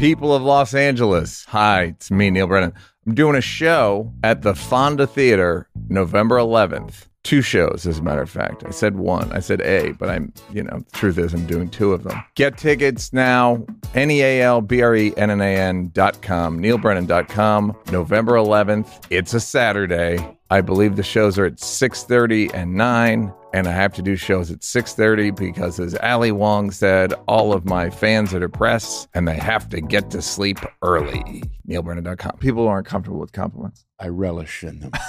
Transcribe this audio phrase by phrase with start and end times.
[0.00, 1.44] People of Los Angeles.
[1.50, 2.72] Hi, it's me, Neal Brennan.
[3.06, 7.04] I'm doing a show at the Fonda Theater November 11th.
[7.22, 8.64] Two shows, as a matter of fact.
[8.64, 9.30] I said one.
[9.30, 12.18] I said A, but I'm, you know, the truth is I'm doing two of them.
[12.34, 13.62] Get tickets now.
[13.94, 19.04] N-E-A-L-B-R-E-N-N-A-N dot com, nealbrennan.com, November 11th.
[19.10, 20.16] It's a Saturday.
[20.48, 24.50] I believe the shows are at 6.30 and 9 and I have to do shows
[24.50, 29.36] at 6:30 because as Ali Wong said, all of my fans are depressed and they
[29.36, 31.42] have to get to sleep early.
[31.68, 32.38] NealBrennan.com.
[32.38, 33.84] People aren't comfortable with compliments.
[33.98, 34.92] I relish in them.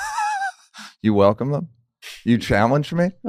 [1.04, 1.70] You welcome them?
[2.24, 3.10] You challenge me?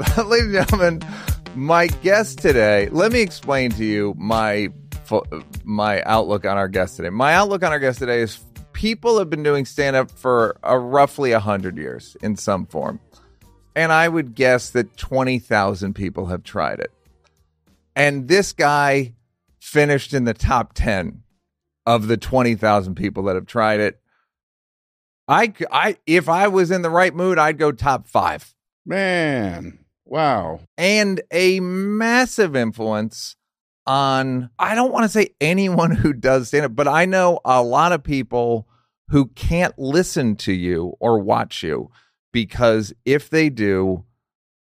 [0.24, 1.02] Ladies and gentlemen,
[1.54, 4.68] my guest today, let me explain to you my
[5.64, 7.10] my outlook on our guest today.
[7.10, 8.38] My outlook on our guest today is
[8.80, 12.98] people have been doing stand up for uh, a roughly 100 years in some form.
[13.76, 16.90] And I would guess that 20,000 people have tried it.
[17.94, 19.12] And this guy
[19.60, 21.22] finished in the top 10
[21.84, 24.00] of the 20,000 people that have tried it.
[25.28, 28.54] I, I, if I was in the right mood, I'd go top five.
[28.86, 30.60] Man, wow.
[30.78, 33.36] And a massive influence
[33.86, 37.62] on, I don't want to say anyone who does stand up, but I know a
[37.62, 38.66] lot of people
[39.10, 41.90] who can't listen to you or watch you
[42.32, 44.04] because if they do,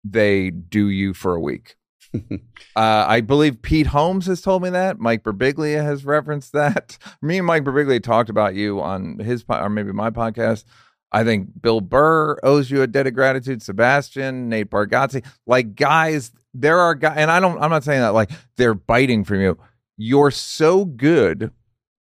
[0.04, 1.76] they do you for a week.
[2.14, 2.36] uh,
[2.76, 4.98] I believe Pete Holmes has told me that.
[4.98, 6.98] Mike Birbiglia has referenced that.
[7.22, 10.64] Me and Mike Birbiglia talked about you on his or maybe my podcast.
[11.12, 13.62] I think Bill Burr owes you a debt of gratitude.
[13.62, 17.60] Sebastian, Nate Bargatze, like guys, there are guys, and I don't.
[17.62, 19.58] I'm not saying that like they're biting from you.
[19.98, 21.52] You're so good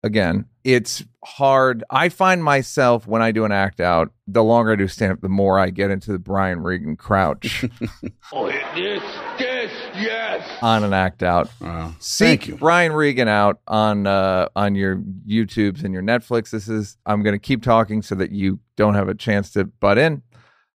[0.03, 1.81] again, it's hard.
[1.89, 5.21] I find myself when I do an act out, the longer I do stand up,
[5.21, 7.63] the more I get into the Brian Regan crouch.
[8.33, 9.01] oh, this,
[9.39, 10.45] this, yes.
[10.61, 11.49] On an act out.
[11.61, 11.95] Wow.
[11.99, 16.49] Seek Brian Regan out on uh, on your YouTubes and your Netflix.
[16.49, 19.63] This is I'm going to keep talking so that you don't have a chance to
[19.63, 20.21] butt in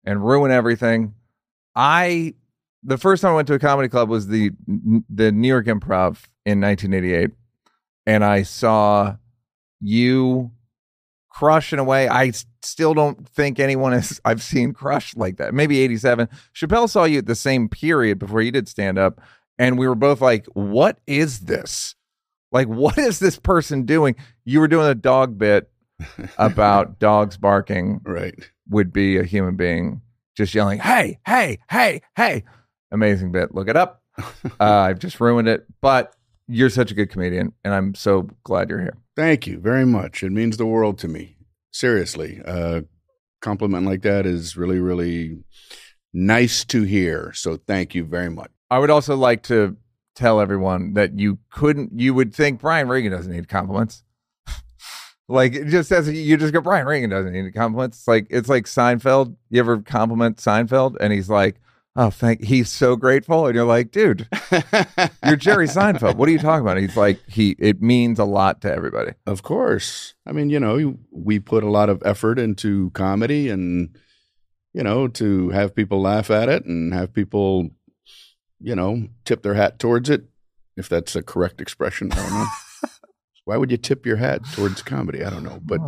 [0.05, 1.15] and ruin everything.
[1.75, 2.35] I
[2.81, 4.51] the first time I went to a comedy club was the
[5.09, 7.31] the New York Improv in 1988
[8.05, 9.17] and I saw
[9.81, 10.51] you
[11.29, 12.31] crush in a way I
[12.61, 15.53] still don't think anyone has I've seen crush like that.
[15.53, 16.27] Maybe 87.
[16.53, 19.21] Chappelle saw you at the same period before you did stand up
[19.57, 21.95] and we were both like, "What is this?
[22.51, 25.69] Like what is this person doing?" You were doing a dog bit
[26.37, 28.01] about dogs barking.
[28.03, 28.35] Right.
[28.69, 30.01] Would be a human being
[30.35, 32.43] just yelling, "Hey, hey, hey, hey."
[32.91, 33.53] Amazing bit.
[33.53, 34.01] Look it up.
[34.59, 36.13] Uh, I've just ruined it, but
[36.47, 38.97] you're such a good comedian, and I'm so glad you're here.
[39.21, 40.23] Thank you very much.
[40.23, 41.35] It means the world to me.
[41.69, 42.83] Seriously, a
[43.39, 45.43] compliment like that is really, really
[46.11, 47.31] nice to hear.
[47.33, 48.49] So thank you very much.
[48.71, 49.77] I would also like to
[50.15, 51.91] tell everyone that you couldn't.
[51.99, 54.03] You would think Brian Regan doesn't need compliments.
[55.27, 57.99] like it just says you just go Brian Regan doesn't need compliments.
[57.99, 59.35] It's like it's like Seinfeld.
[59.51, 61.60] You ever compliment Seinfeld, and he's like
[61.95, 63.47] oh thank he's so grateful.
[63.47, 64.27] And you're like dude
[65.25, 66.15] you're jerry seinfeld.
[66.15, 66.77] What are you talking about?
[66.77, 69.13] He's like he it means a lot to everybody.
[69.25, 70.13] Of course.
[70.25, 73.97] I mean you know we put a lot of effort into comedy and
[74.73, 77.69] you know to have people laugh at it and have people
[78.59, 80.25] you know tip their hat towards it
[80.77, 82.11] if that's a correct expression.
[82.11, 82.45] I don't know.
[83.45, 85.23] Why would you tip your hat towards comedy?
[85.23, 85.59] I don't know.
[85.61, 85.81] But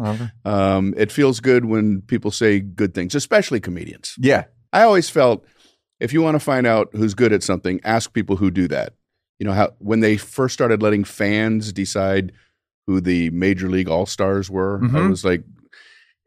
[0.44, 4.16] um, it feels good when people say good things especially comedians.
[4.20, 4.46] Yeah.
[4.72, 5.46] I always felt
[6.04, 8.94] if you want to find out who's good at something, ask people who do that.
[9.40, 12.34] You know how when they first started letting fans decide
[12.86, 14.98] who the major league all stars were, mm-hmm.
[14.98, 15.44] I was like,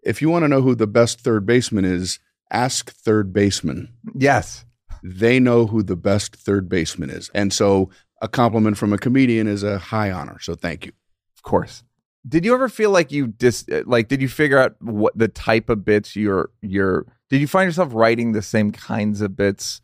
[0.02, 2.18] if you want to know who the best third baseman is,
[2.50, 3.92] ask third baseman.
[4.14, 4.64] Yes,
[5.02, 7.90] they know who the best third baseman is, and so
[8.22, 10.38] a compliment from a comedian is a high honor.
[10.40, 10.92] So thank you.
[11.36, 11.84] Of course.
[12.26, 15.68] Did you ever feel like you dis like did you figure out what the type
[15.68, 19.80] of bits you're you're did you find yourself writing the same kinds of bits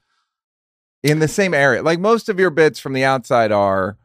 [1.03, 1.83] in the same area?
[1.83, 3.99] Like most of your bits from the outside are,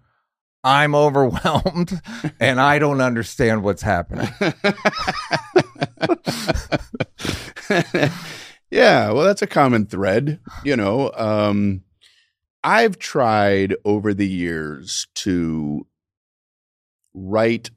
[0.64, 2.02] I'm overwhelmed
[2.40, 4.30] and I don't understand what's happening.
[8.72, 10.40] yeah, well, that's a common thread.
[10.64, 11.84] You know, um,
[12.64, 15.86] I've tried over the years to
[17.14, 17.70] write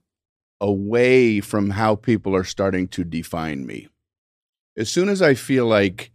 [0.61, 3.89] away from how people are starting to define me
[4.81, 6.11] as soon as I feel like,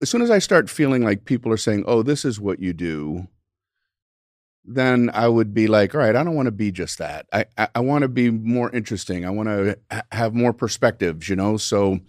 [0.00, 2.72] as soon as I start feeling like people are saying, "Oh, this is what you
[2.72, 3.28] do,"
[4.64, 7.26] then I would be like, "All right, I don't want to be just that.
[7.32, 9.26] I I, I want to be more interesting.
[9.26, 12.00] I want to ha- have more perspectives." You know, so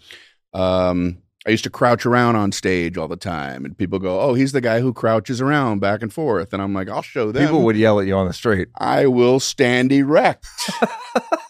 [0.53, 4.35] um, I used to crouch around on stage all the time, and people go, "Oh,
[4.35, 7.45] he's the guy who crouches around back and forth." And I'm like, "I'll show them."
[7.45, 8.69] People would yell at you on the street.
[8.77, 10.47] I will stand erect.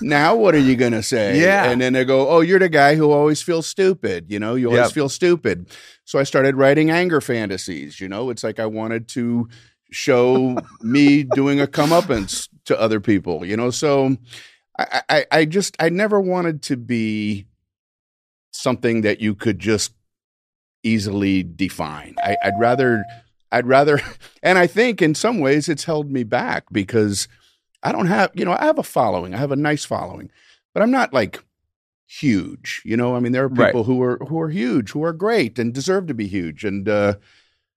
[0.00, 1.40] now, what are you going to say?
[1.40, 1.70] Yeah.
[1.70, 4.26] And then they go, Oh, you're the guy who always feels stupid.
[4.30, 4.92] You know, you always Yep.
[4.92, 5.70] feel stupid.
[6.04, 8.00] So I started writing anger fantasies.
[8.00, 9.48] You know, it's like I wanted to
[9.90, 13.70] show me doing a comeuppance to other people, you know?
[13.70, 14.16] So
[14.78, 17.46] I, I, I just, I never wanted to be
[18.52, 19.92] something that you could just
[20.82, 22.14] easily define.
[22.22, 23.04] I, I'd rather,
[23.52, 24.00] I'd rather,
[24.42, 27.28] and I think in some ways it's held me back because
[27.82, 29.34] I don't have, you know, I have a following.
[29.34, 30.30] I have a nice following,
[30.74, 31.44] but I'm not like
[32.06, 32.82] huge.
[32.84, 33.68] You know, I mean, there are Right.
[33.68, 36.64] people who are who are huge, who are great, and deserve to be huge.
[36.64, 37.14] And uh,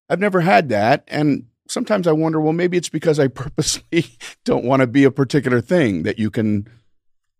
[0.09, 1.03] I've never had that.
[1.07, 4.05] And sometimes I wonder, well, maybe it's because I purposely
[4.45, 6.67] don't want to be a particular thing that you can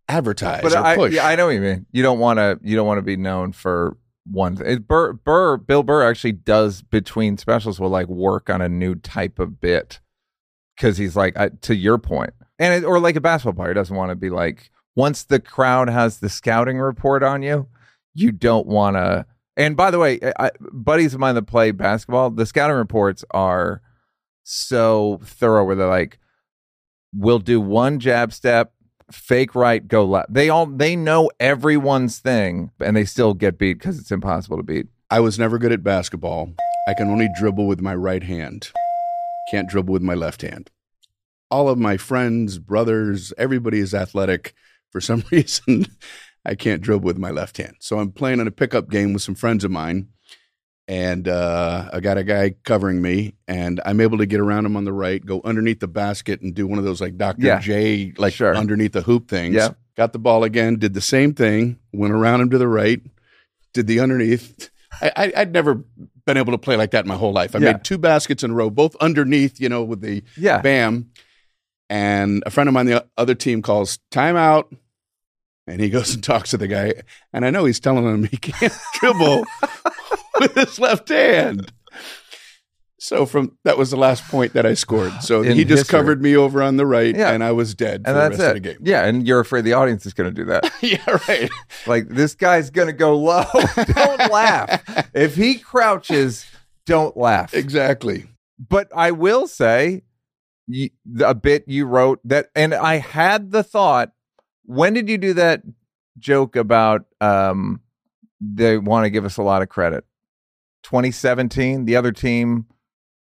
[0.07, 1.85] advertise But or I, yeah, I know what you mean.
[1.91, 2.59] You don't want to.
[2.63, 4.79] You don't want to be known for one thing.
[4.79, 9.39] Burr, Burr, Bill Burr actually does between specials will like work on a new type
[9.39, 10.00] of bit
[10.75, 13.95] because he's like I, to your point, and it, or like a basketball player doesn't
[13.95, 17.67] want to be like once the crowd has the scouting report on you,
[18.13, 19.25] you don't want to.
[19.56, 23.81] And by the way, I, buddies of mine that play basketball, the scouting reports are
[24.44, 26.19] so thorough where they're like,
[27.13, 28.73] we'll do one jab step,
[29.12, 30.33] fake right, go left.
[30.33, 34.63] They all they know everyone's thing, and they still get beat because it's impossible to
[34.63, 34.88] beat.
[35.09, 36.53] I was never good at basketball.
[36.88, 38.71] I can only dribble with my right hand.
[39.51, 40.69] Can't dribble with my left hand.
[41.51, 44.54] All of my friends, brothers, everybody is athletic.
[44.92, 45.86] For some reason,
[46.46, 47.75] I can't dribble with my left hand.
[47.80, 50.10] So I'm playing in a pickup game with some friends of mine,
[50.88, 54.75] and uh, I got a guy covering me, and I'm able to get around him
[54.75, 57.46] on the right, go underneath the basket, and do one of those like Dr.
[57.46, 57.60] Yeah.
[57.60, 58.56] J, like Sure.
[58.56, 59.56] underneath the hoop things.
[59.56, 59.69] Yeah.
[59.98, 63.01] Got the ball again, did the same thing, went around him to the right,
[63.74, 64.69] did the underneath.
[65.01, 65.84] I, I, I'd never
[66.25, 67.56] been able to play like that in my whole life.
[67.56, 67.74] I Yeah.
[67.74, 71.12] made two baskets in a row, both underneath, you know, with the Yeah, bam.
[71.89, 74.65] And a friend of mine, the other team, calls timeout.
[75.68, 76.94] And he goes and talks to the guy.
[77.33, 79.45] And I know he's telling him he can't dribble
[80.39, 81.71] with his left hand.
[83.01, 85.13] So from that was the last point that I scored.
[85.24, 85.97] So In he just history.
[86.00, 87.31] covered me over on the right, Yeah.
[87.31, 88.47] and I was dead for and the that's rest it.
[88.47, 88.77] of the game.
[88.81, 90.69] Yeah, and you're afraid the audience is going to do that.
[90.81, 91.50] yeah, right.
[91.88, 93.45] like this guy's going to go low.
[93.86, 94.83] don't laugh.
[95.13, 96.45] If he crouches,
[96.86, 97.53] don't laugh.
[97.53, 98.27] Exactly.
[98.59, 100.03] But I will say,
[101.21, 104.12] a bit you wrote that, and I had the thought.
[104.66, 105.63] When did you do that
[106.19, 107.81] joke about um,
[108.39, 110.06] they want to give us a lot of credit?
[110.83, 112.66] 2017, the other team.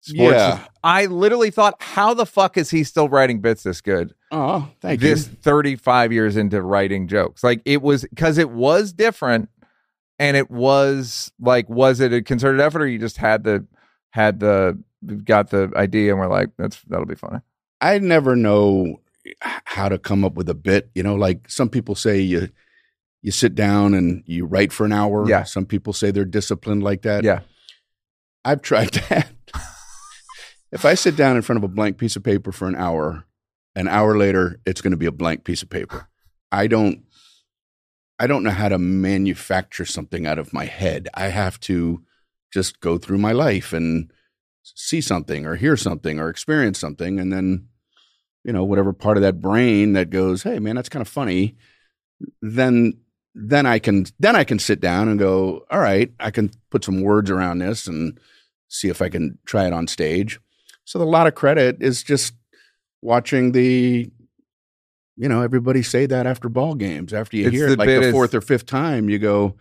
[0.01, 0.65] Sports Yeah.
[0.83, 4.13] I literally thought, how the fuck is he still writing bits this good?
[4.31, 7.43] Oh, thank you this 35 years into writing jokes.
[7.43, 9.49] Like it was because it was different
[10.19, 13.65] and it was like, was it a concerted effort or you just had the,
[14.11, 14.81] had the,
[15.25, 17.39] got the idea and we're like, that's, that'll be funny.
[17.81, 19.01] I never know
[19.41, 20.89] how to come up with a bit.
[20.95, 22.49] You know, like some people say you
[23.21, 25.27] you sit down and you write for an hour.
[25.27, 25.43] Yeah.
[25.43, 27.23] Some people say they're disciplined like that.
[27.23, 27.41] Yeah.
[28.45, 29.29] I've tried that.
[30.71, 33.25] if I sit down in front of a blank piece of paper for an hour,
[33.75, 36.07] an hour later it's going to be a blank piece of paper.
[36.51, 37.03] I don't
[38.19, 41.07] I don't know how to manufacture something out of my head.
[41.13, 42.01] I have to
[42.51, 44.11] just go through my life and
[44.75, 47.67] see something or hear something or experience something and then
[48.43, 51.55] you know whatever part of that brain that goes hey man that's kind of funny
[52.41, 52.93] then
[53.35, 56.83] then i can then i can sit down and go all right i can put
[56.83, 58.19] some words around this and
[58.67, 60.39] see if i can try it on stage
[60.85, 62.33] so a lot of credit is just
[63.01, 64.09] watching the
[65.17, 68.01] you know everybody say that after ball games after you It's hear it like the
[68.01, 69.55] is- fourth or fifth time you go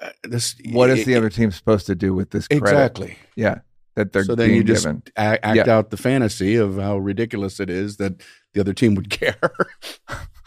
[0.00, 2.64] uh, this What is the other team supposed to do with this credit?
[2.64, 3.60] exactly Yeah.
[3.94, 5.02] That they're so then you just given.
[5.16, 5.70] a- act Yeah.
[5.76, 8.14] out the fantasy of how ridiculous it is that
[8.54, 9.38] the other team would care.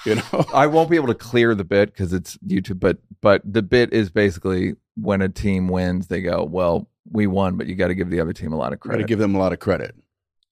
[0.06, 3.42] you know, I won't be able to clear the bit because it's YouTube, but, but
[3.46, 7.76] the bit is basically when a team wins, they go, well, we won, but you
[7.76, 9.40] got to give the other team a lot of credit." got to give them a
[9.40, 9.96] lot of credit.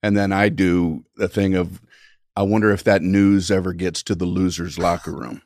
[0.03, 1.81] And then I do the thing of,
[2.35, 5.41] I wonder if that news ever gets to the losers' locker room.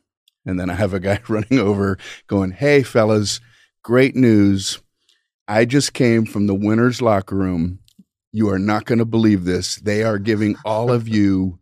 [0.46, 3.40] And then I have a guy running over going, Hey, fellas,
[3.84, 4.80] great news.
[5.48, 7.80] I just came from the winners' locker room.
[8.34, 9.78] You are not going to believe this.
[9.78, 11.60] They are giving all of you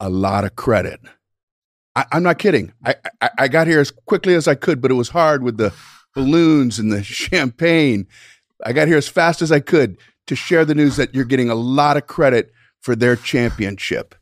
[0.00, 1.00] a lot of credit.
[1.94, 2.72] I, I'm not kidding.
[2.84, 5.56] I, I, I got here as quickly as I could, but it was hard with
[5.56, 5.72] the
[6.14, 8.06] balloons and the champagne.
[8.64, 11.50] I got here as fast as I could to share the news that you're getting
[11.50, 14.14] a lot of credit for their championship.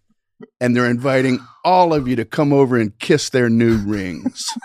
[0.61, 4.47] And they're inviting all of you to come over and kiss their new rings.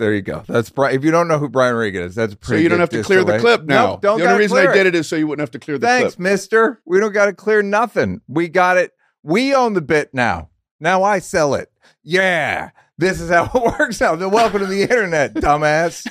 [0.00, 0.42] There you go.
[0.48, 0.96] That's Brian.
[0.96, 3.02] If you don't know who Brian Regan is, that's a So you don't have to
[3.02, 3.86] clear the clip now.
[3.88, 4.94] Nope, don't the only reason I did it.
[4.94, 6.20] it is so you wouldn't have to clear the Thanks, clip.
[6.20, 6.80] Mister.
[6.86, 8.22] We don't got to clear nothing.
[8.26, 8.92] We got it.
[9.22, 10.48] We own the bit now.
[10.80, 11.70] Now I sell it.
[12.02, 13.98] Yeah, this is how it works.
[13.98, 16.06] Then welcome to the internet, dumbass.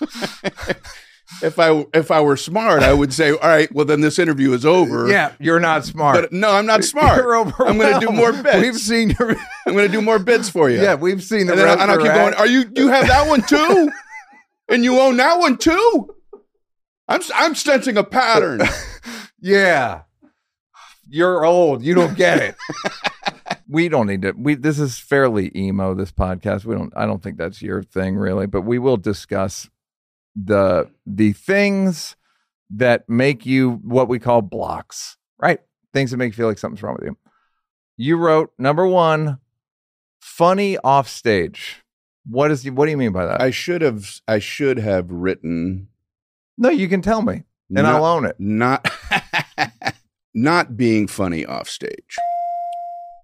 [1.42, 4.52] If I if I were smart, I would say, all right, well then this interview
[4.52, 5.08] is over.
[5.08, 6.16] Yeah, you're not smart.
[6.16, 7.18] But no, I'm not smart.
[7.18, 8.56] You're I'm going to do more bits.
[8.56, 9.30] We've seen your.
[9.66, 10.80] I'm going to do more bits for you.
[10.80, 11.52] Yeah, we've seen the.
[11.52, 12.34] and then rest and I'll of keep going.
[12.34, 12.70] Are you?
[12.74, 13.90] You have that one too,
[14.68, 16.14] and you own that one too.
[17.08, 18.60] I'm I'm sensing a pattern.
[19.40, 20.02] Yeah.
[21.08, 21.82] You're old.
[21.82, 22.56] You don't get it.
[23.68, 26.64] we don't need to we this is fairly emo this podcast.
[26.64, 29.68] We don't I don't think that's your thing really, but we will discuss
[30.44, 32.16] the the things
[32.70, 35.60] that make you what we call blocks, right?
[35.92, 37.16] Things that make you feel like something's wrong with you.
[37.96, 39.38] You wrote number 1
[40.20, 41.82] funny off stage.
[42.26, 43.40] What is what do you mean by that?
[43.40, 45.88] I should have I should have written
[46.58, 48.36] no, you can tell me and not, I'll own it.
[48.38, 48.88] not
[50.34, 52.16] not being funny off stage.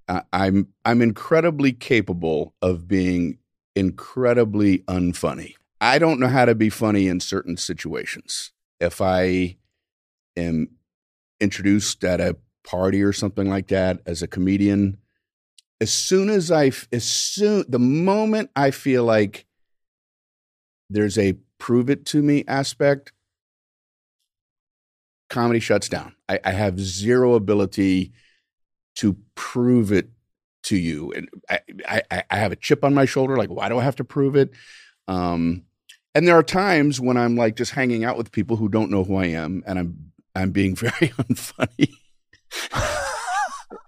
[0.08, 3.38] I, I'm I'm incredibly capable of being
[3.74, 5.54] incredibly unfunny.
[5.84, 8.52] I don't know how to be funny in certain situations.
[8.80, 9.58] If I
[10.34, 10.70] am
[11.40, 14.96] introduced at a party or something like that as a comedian,
[15.82, 19.44] as soon as I, as soon the moment I feel like
[20.88, 23.12] there's a prove it to me aspect,
[25.28, 26.14] comedy shuts down.
[26.30, 28.12] I, I have zero ability
[28.96, 30.08] to prove it
[30.62, 31.60] to you, and I,
[32.10, 33.36] I, I have a chip on my shoulder.
[33.36, 34.50] Like, why do I have to prove it?
[35.08, 35.64] Um,
[36.14, 39.04] and there are times when I'm like just hanging out with people who don't know
[39.04, 41.90] who I am, and I'm I'm being very unfunny.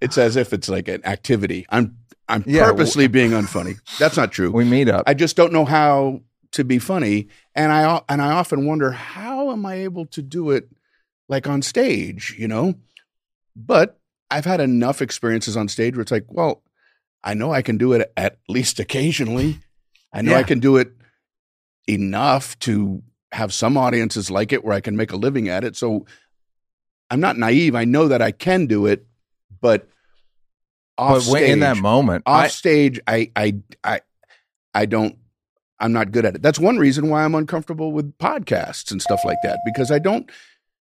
[0.00, 1.66] it's as if it's like an activity.
[1.70, 1.96] I'm
[2.28, 3.76] I'm Yeah, purposely being unfunny.
[3.98, 4.50] That's not true.
[4.50, 5.04] We meet up.
[5.06, 6.20] I just don't know how
[6.52, 10.50] to be funny, and I and I often wonder how am I able to do
[10.50, 10.68] it
[11.28, 12.74] like on stage, you know?
[13.54, 13.98] But
[14.30, 16.62] I've had enough experiences on stage where it's like, well,
[17.24, 19.58] I know I can do it at least occasionally.
[20.12, 20.92] I know I can do it
[21.86, 23.02] enough to
[23.32, 25.76] have some audiences like it where I can make a living at it.
[25.76, 26.06] So
[27.10, 27.74] I'm not naive.
[27.74, 29.06] I know that I can do it,
[29.60, 29.88] but
[30.98, 34.00] off but when- in that moment, off I, stage I, I i
[34.74, 35.16] i don't
[35.78, 39.20] i'm not good at it that's one reason why i'm uncomfortable with podcasts and stuff
[39.24, 40.30] like that because i don't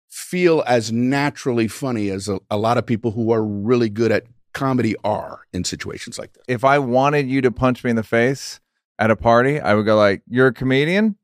[0.08, 4.24] feel as naturally funny as a, a lot of people who are really good at
[4.52, 8.04] comedy are in situations like this if I wanted you to punch me in the
[8.04, 8.60] face
[8.98, 11.16] at a party, I would go like, "You're a comedian,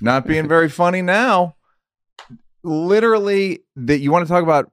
[0.00, 1.56] not being very funny now."
[2.64, 4.70] Literally, that you want to talk about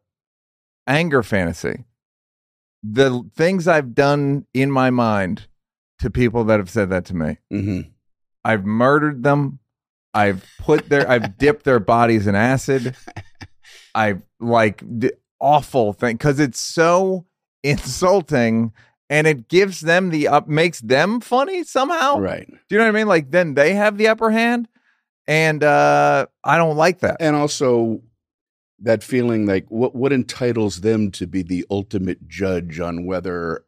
[0.88, 1.86] anger fantasy.
[2.84, 5.48] The things I've done in my mind
[6.00, 7.38] to people that have said that to me.
[7.50, 7.82] hmm
[8.44, 9.60] I've murdered them.
[10.14, 12.96] I've put their I've dipped their bodies in acid.
[13.96, 17.26] I've like d- awful thing because it's so
[17.64, 18.72] insulting
[19.10, 22.18] and it gives them the up makes them funny somehow.
[22.20, 23.08] right Do you know what I mean?
[23.08, 24.68] Like then they have the upper hand
[25.28, 27.18] and uh I don't like that.
[27.20, 28.02] and also
[28.80, 33.64] that feeling like what what entitles them to be the ultimate judge on whether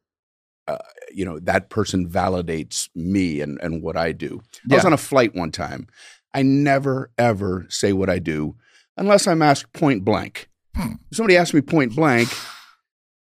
[0.67, 0.77] uh,
[1.13, 4.41] you know that person validates me and and what I do.
[4.69, 5.87] I was on a flight one time.
[6.33, 8.55] I never ever say what I do
[8.97, 10.49] unless I'm asked point blank.
[10.75, 10.93] Hmm.
[11.09, 12.29] If somebody asks me point blank,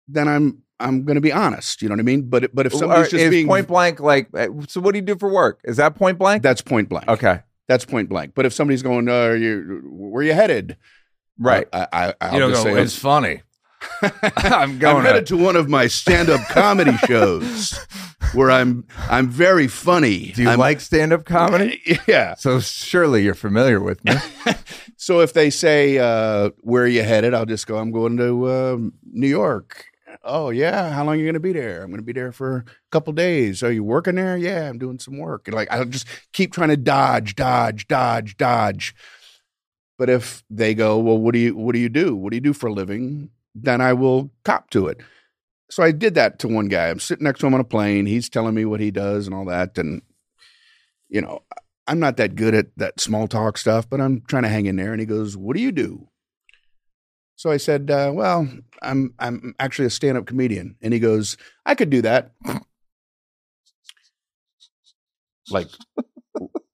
[0.06, 1.82] then I'm I'm going to be honest.
[1.82, 2.28] You know what I mean?
[2.28, 5.04] But but if somebody's just is being point blank like uh, so what do you
[5.04, 5.60] do for work?
[5.64, 6.42] Is that point blank?
[6.42, 7.08] that's point blank.
[7.08, 7.40] okay.
[7.68, 8.32] That's point blank.
[8.34, 10.76] But if somebody's going, uh, are you, where you headed?
[11.38, 11.66] Right.
[11.72, 13.42] I, I, I'll you don't just go, say, it's funny.
[14.02, 17.78] I'm I'm going headed to one of my stand-up comedy shows
[18.34, 20.32] where I'm I'm very funny.
[20.32, 21.80] Do you I'm- like stand-up comedy?
[22.06, 22.34] Yeah.
[22.34, 24.14] So surely you're familiar with me.
[24.96, 27.78] So if they say uh, where are you headed, I'll just go.
[27.78, 28.76] I'm going to uh,
[29.10, 29.86] New York.
[30.24, 31.82] Oh yeah, how long are you going to be there?
[31.82, 33.62] I'm going to be there for a couple days.
[33.62, 34.36] Are you working there?
[34.36, 35.48] Yeah, I'm doing some work.
[35.48, 38.94] And like I'll just keep trying to dodge, dodge, dodge, dodge.
[39.98, 42.14] But if they go, well, what do you what do you do?
[42.14, 43.30] What do you do for a living?
[43.54, 45.00] Then I will cop to it.
[45.70, 46.90] So I did that to one guy.
[46.90, 48.06] I'm sitting next to him on a plane.
[48.06, 49.78] He's telling me what he does and all that.
[49.78, 50.02] And
[51.08, 51.40] you know,
[51.86, 54.76] I'm not that good at that small talk stuff, but I'm trying to hang in
[54.76, 54.92] there.
[54.92, 56.08] And he goes, "What do you do?"
[57.36, 58.48] So I said, uh, "Well,
[58.82, 61.36] I'm I'm actually a stand up comedian." And he goes,
[61.66, 62.32] "I could do that."
[65.50, 65.68] Like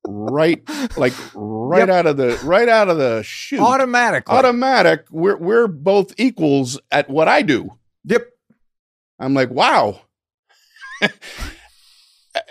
[0.06, 0.62] right,
[0.96, 1.88] like right Yep.
[1.88, 4.34] out of the right out of the chute, Automatically.
[4.34, 5.06] automatic.
[5.10, 7.70] We're we're both equals at what I do.
[8.04, 8.28] yep.
[9.18, 10.02] I'm like, wow.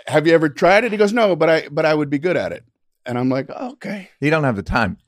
[0.06, 0.92] have you ever tried it?
[0.92, 2.64] He goes, no, but I but I would be good at it.
[3.06, 4.10] And I'm like, oh, okay.
[4.20, 4.98] You don't have the time.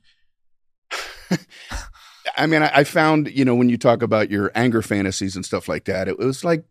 [2.37, 5.45] I mean, I, I found you know when you talk about your anger fantasies and
[5.45, 6.63] stuff like that, it was like,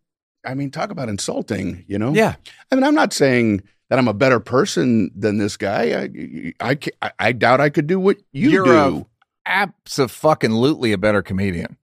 [0.45, 1.85] I mean, talk about insulting.
[1.89, 2.13] You know?
[2.13, 2.37] Yeah.
[2.71, 6.03] I mean, I'm not saying that I'm a better person than this guy.
[6.03, 8.55] I I I, I doubt I could do what you do.
[8.55, 9.07] You're do.
[9.47, 11.77] Absolutely a better comedian.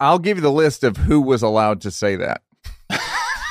[0.00, 2.42] I'll give you the list of who was allowed to say that.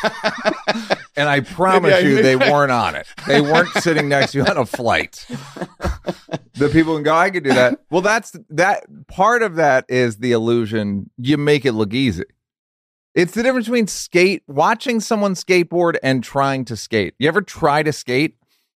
[1.16, 3.08] and I promise I- you, they I- weren't on it.
[3.28, 5.26] They weren't sitting next to you on a flight.
[6.56, 7.80] the people can go, I could do that.
[7.90, 11.10] Well, that's that part of that is the illusion.
[11.18, 12.24] You make it look easy.
[13.16, 17.16] It's the difference between skate, watching someone skateboard and trying to skate.
[17.18, 18.36] You ever try to skate?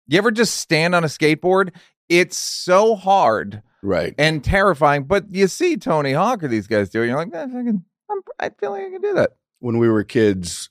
[0.07, 1.71] You ever just stand on a skateboard?
[2.09, 4.15] It's so hard right.
[4.17, 5.05] and terrifying.
[5.05, 8.21] But you see Tony Hawk or these guys do it, you're like, eh, fucking, I'm,
[8.39, 9.31] I feel like I can do that.
[9.59, 10.71] when we were kids,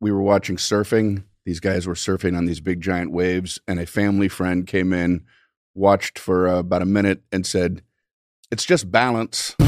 [0.00, 1.24] we were watching surfing.
[1.44, 5.24] These guys were surfing on these big giant waves, and a family friend came in,
[5.74, 7.82] watched for uh, about a minute, and said,
[8.50, 9.54] "It's just balance."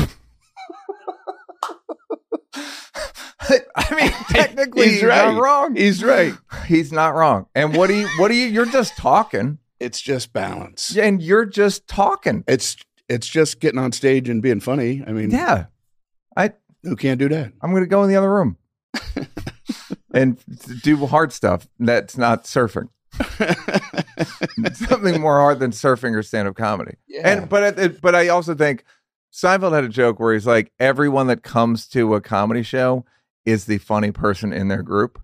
[3.41, 5.33] I mean, technically, he's, right.
[5.33, 5.77] not wrong.
[5.77, 6.35] He's right.
[6.67, 7.47] He's not wrong.
[7.55, 8.09] And what do you?
[8.19, 8.47] What do you?
[8.47, 10.97] You're just talking, It's just balance.
[10.97, 12.45] and you're just talking.
[12.47, 12.77] It's
[13.09, 15.03] it's just getting on stage and being funny.
[15.07, 15.67] I mean, Yeah,
[16.37, 17.53] I who can't do that?
[17.63, 18.59] I'm going to go in the other room
[20.19, 21.69] and do hard stuff.
[21.79, 22.89] That's not surfing.
[24.75, 26.97] Something more hard than surfing or stand up comedy.
[27.07, 27.29] Yeah.
[27.29, 28.85] And but it, but I also think
[29.33, 33.05] Seinfeld had a joke where he's like, everyone that comes to a comedy show
[33.45, 35.21] is the funny person in their group.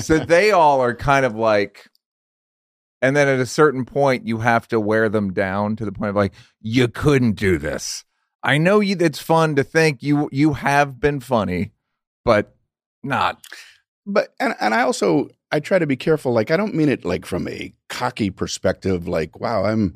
[0.00, 1.88] so they all are kind of like,
[3.00, 6.10] and then at a certain point, you have to wear them down to the point
[6.10, 8.04] of like, you couldn't do this.
[8.42, 8.96] I know you.
[8.98, 11.72] It's fun to think you you have been funny,
[12.26, 12.54] but
[13.02, 13.40] not.
[14.06, 16.32] But and and I also I try to be careful.
[16.32, 19.08] Like I don't mean it like from a cocky perspective.
[19.08, 19.94] Like wow, I'm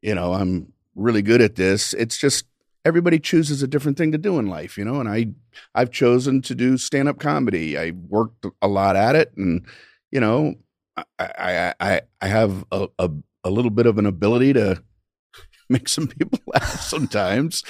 [0.00, 1.92] you know I'm really good at this.
[1.94, 2.46] It's just
[2.84, 5.00] everybody chooses a different thing to do in life, you know.
[5.00, 5.28] And I
[5.74, 7.78] I've chosen to do stand up comedy.
[7.78, 9.66] I worked a lot at it, and
[10.10, 10.54] you know
[10.96, 13.10] I I I, I have a, a
[13.44, 14.82] a little bit of an ability to
[15.68, 17.64] make some people laugh sometimes.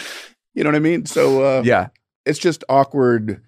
[0.55, 1.07] You know what I mean?
[1.07, 1.89] So uh, Yeah,
[2.27, 3.43] it's just awkward.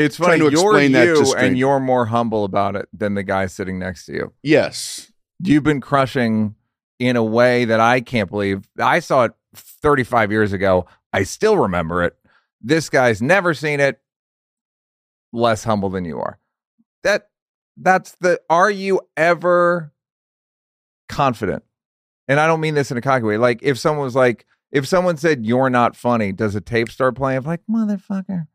[0.00, 0.50] It's Trying funny.
[0.50, 3.46] to You're explain that to you, and you're more humble about it than the guy
[3.46, 4.32] sitting next to you.
[4.42, 6.54] Yes, you've been crushing
[6.98, 8.68] in a way that I can't believe.
[8.78, 10.86] I saw it 35 years ago.
[11.12, 12.16] I still remember it.
[12.60, 14.00] This guy's never seen it.
[15.32, 16.38] Less humble than you are.
[17.04, 17.28] That
[17.76, 19.92] that's the are you ever
[21.08, 21.62] confident?
[22.28, 23.36] And I don't mean this in a cocky way.
[23.38, 27.16] Like if someone was like if someone said you're not funny, does a tape start
[27.16, 27.38] playing?
[27.38, 28.46] I'm like, motherfucker.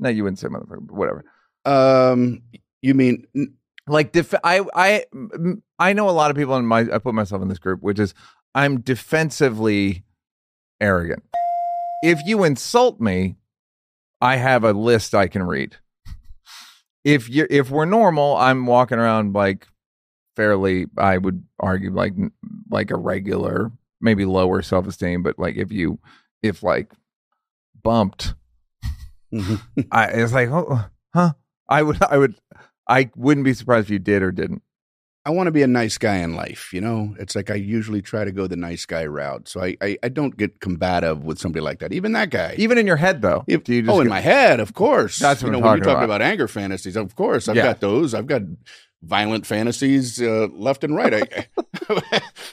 [0.00, 1.24] No, you wouldn't say motherfucker, but whatever.
[1.64, 2.42] Um,
[2.82, 3.26] you mean
[3.86, 5.04] like def- I I
[5.78, 7.98] I know a lot of people in my I put myself in this group which
[7.98, 8.14] is
[8.54, 10.04] I'm defensively
[10.80, 11.22] arrogant.
[12.02, 13.36] If you insult me,
[14.20, 15.76] I have a list I can read.
[17.04, 19.66] If you if we're normal, I'm walking around like
[20.36, 22.14] fairly I would argue like
[22.70, 25.98] like a regular, maybe lower self-esteem, but like if you
[26.42, 26.92] if like
[27.82, 28.34] bumped
[29.32, 29.80] Mm-hmm.
[29.92, 31.32] I it's like, oh, huh?
[31.68, 32.34] I would, I would,
[32.88, 34.62] I wouldn't be surprised if you did or didn't.
[35.24, 36.72] I want to be a nice guy in life.
[36.72, 39.76] You know, it's like I usually try to go the nice guy route, so I
[39.82, 41.92] I, I don't get combative with somebody like that.
[41.92, 42.54] Even that guy.
[42.58, 43.44] Even in your head, though.
[43.46, 45.18] If- you oh, in my head, of course.
[45.18, 46.16] That's what you know I'm when you're talking talking about.
[46.22, 46.30] about.
[46.30, 46.96] anger fantasies.
[46.96, 47.64] Of course, I've Yeah.
[47.64, 48.14] got those.
[48.14, 48.42] I've got
[49.02, 51.14] violent fantasies uh, left and right.
[51.14, 51.46] I,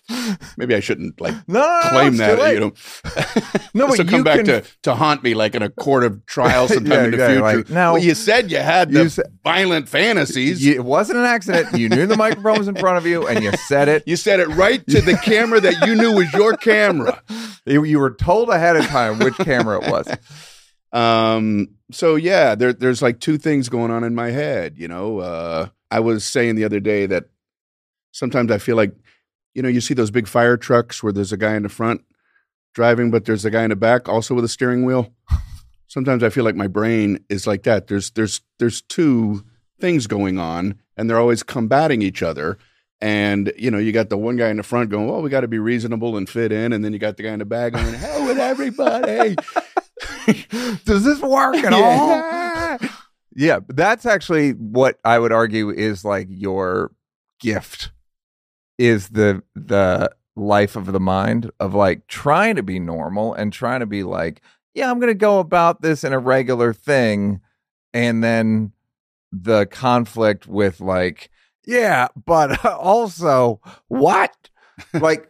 [0.58, 2.54] maybe I shouldn't like no, no, no, claim that.
[2.54, 2.74] You know,
[3.74, 6.04] No, this but will come back can- to to haunt me like in a court
[6.04, 7.42] of trial sometime Yeah, in the yeah, future.
[7.42, 7.94] like, no.
[7.94, 10.66] well, you said you had the You said- violent fantasies.
[10.66, 11.78] You- it wasn't an accident.
[11.78, 14.04] You knew the microphone was in front of you, and you said it.
[14.08, 17.22] You said it right to the camera that you knew was your camera.
[17.66, 20.08] You, you were told ahead of time which camera it was.
[20.94, 24.78] Um, so yeah, there, there's like two things going on in my head.
[24.78, 27.26] You know, uh, I was saying the other day that
[28.12, 28.94] sometimes I feel like,
[29.54, 32.02] you know, you see those big fire trucks where there's a guy in the front
[32.74, 35.14] driving, but there's a guy in the back also with a steering wheel.
[35.88, 37.88] Sometimes I feel like my brain is like that.
[37.88, 39.46] There's there's there's two
[39.80, 42.58] things going on, and they're always combating each other.
[43.00, 45.42] And you know, you got the one guy in the front going, "Well, we got
[45.42, 47.74] to be reasonable and fit in," and then you got the guy in the back
[47.74, 49.36] going, "Hell with everybody."
[50.86, 51.82] Does this work at all?
[51.82, 52.78] Yeah.
[53.40, 56.92] Yeah, that's actually what I would argue is like your
[57.40, 57.92] gift
[58.80, 63.82] is the the life of the mind of like trying to be normal and trying
[63.82, 64.42] to be like,
[64.74, 67.42] yeah, I'm going to go about this in a regular thing
[67.94, 68.72] and then
[69.32, 71.30] the conflict with like
[71.64, 74.36] Yeah, but also what?
[74.96, 75.30] like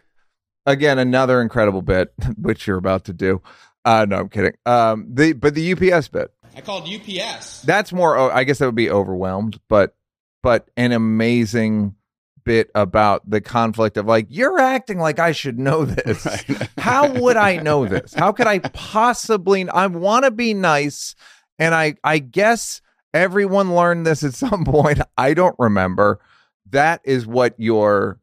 [0.66, 3.42] again, another incredible bit which you're about to do.
[3.88, 4.52] Uh, no, I'm kidding.
[4.66, 7.62] Um, the but the UPS bit I called UPS.
[7.62, 8.18] that's more.
[8.18, 9.96] oh, I guess that would be overwhelmed, but
[10.44, 11.96] but an amazing
[12.44, 16.26] bit about the conflict of like you're acting like I should know this.
[16.26, 16.70] Right.
[16.78, 18.14] How would I know this?
[18.14, 19.70] How could I possibly?
[19.70, 21.16] I want to be nice,
[21.58, 22.82] and I I guess
[23.14, 25.00] everyone learned this at some point.
[25.18, 26.20] I don't remember.
[26.72, 28.20] That is what you're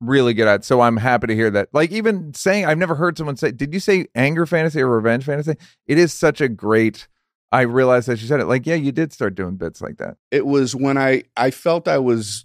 [0.00, 0.64] really good at.
[0.64, 1.68] So I'm happy to hear that.
[1.72, 5.24] Like even saying, I've never heard someone say, "Did you say anger fantasy or revenge
[5.24, 5.56] fantasy?"
[5.86, 7.08] It is such a great.
[7.52, 8.46] I realized that you said it.
[8.46, 10.16] Like, yeah, you did start doing bits like that.
[10.30, 12.44] it was when I I felt I was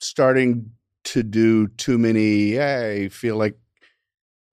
[0.00, 0.72] starting
[1.04, 2.60] to do too many.
[2.60, 3.56] I feel like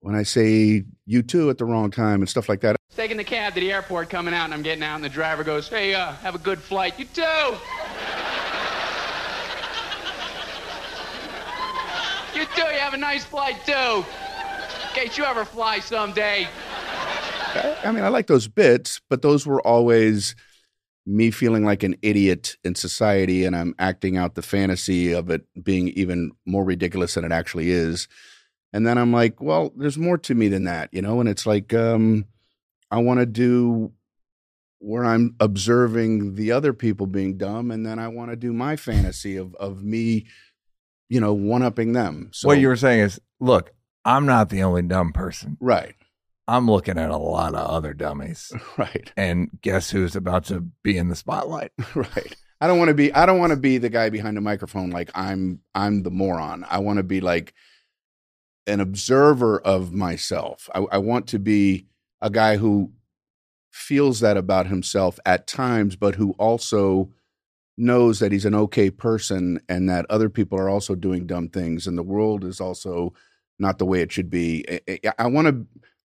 [0.02, 2.76] when I say you too at the wrong time and stuff like that.
[2.96, 5.44] Taking the cab to the airport, coming out, and I'm getting out, and the driver
[5.44, 7.56] goes, "Hey, uh, have a good flight." You too.
[12.58, 12.64] You.
[12.64, 14.06] You have a nice flight too.
[14.90, 16.48] In case you ever fly someday.
[17.56, 20.36] I, I mean, I like those bits, but those were always
[21.06, 25.46] me feeling like an idiot in society, and I'm acting out the fantasy of it
[25.62, 28.08] being even more ridiculous than it actually is.
[28.72, 31.20] And then I'm like, well, there's more to me than that, you know.
[31.20, 32.26] And it's like, um,
[32.90, 33.92] I want to do
[34.80, 38.76] where I'm observing the other people being dumb, and then I want to do my
[38.76, 40.26] fantasy of of me,
[41.14, 42.32] you know, one upping them.
[42.34, 43.72] So what you were saying is, look,
[44.04, 45.58] I'm not the only dumb person.
[45.62, 45.94] right,
[46.48, 49.14] I'm looking at a lot of other dummies, right.
[49.16, 51.72] and guess who's about to be in the spotlight?
[51.96, 54.42] right i don't want to be i don't want to be the guy behind the
[54.42, 57.54] microphone like i'm i'm the moron i want to be like
[58.68, 61.88] an observer of myself I, I want to be
[62.22, 62.94] a guy who
[63.72, 67.10] feels that about himself at times but who also
[67.78, 71.88] knows that he's an okay person and that other people are also doing dumb things
[71.88, 73.14] and the world is also
[73.60, 75.66] not the way it should be I- I- want to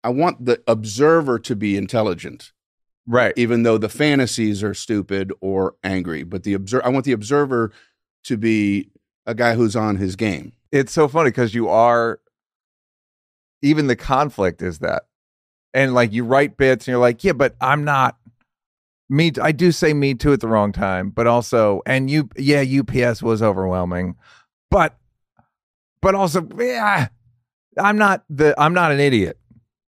[0.04, 2.52] i want the observer to be intelligent
[3.08, 3.34] Right.
[3.36, 6.22] even though the fantasies are stupid or angry.
[6.22, 7.72] But the observer, I want the observer
[8.26, 8.92] to be
[9.26, 10.54] a guy who's on his game.
[10.72, 12.20] It's so funny because you are.
[13.64, 15.08] Even the conflict is that,
[15.74, 18.19] and like you write bits, and you're like, yeah, but I'm not.
[19.10, 22.64] Me, I do say me too at the wrong time, but also, and you, yeah,
[22.64, 24.16] UPS was overwhelming,
[24.70, 24.98] but,
[26.02, 27.08] but also, yeah,
[27.78, 29.40] I'm not the, I'm not an idiot.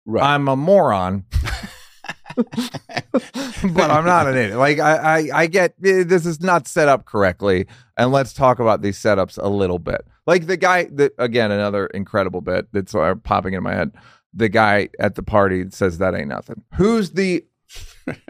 [0.05, 0.23] right.
[0.23, 1.25] I'm a moron.
[2.35, 4.57] but I'm not an idiot.
[4.57, 8.59] Like I, I, I get eh, this is not set up correctly, and let's talk
[8.59, 10.05] about these setups a little bit.
[10.27, 13.91] Like the guy that again, another incredible bit that's uh, popping in my head.
[14.33, 16.63] The guy at the party says that ain't nothing.
[16.75, 17.45] Who's the?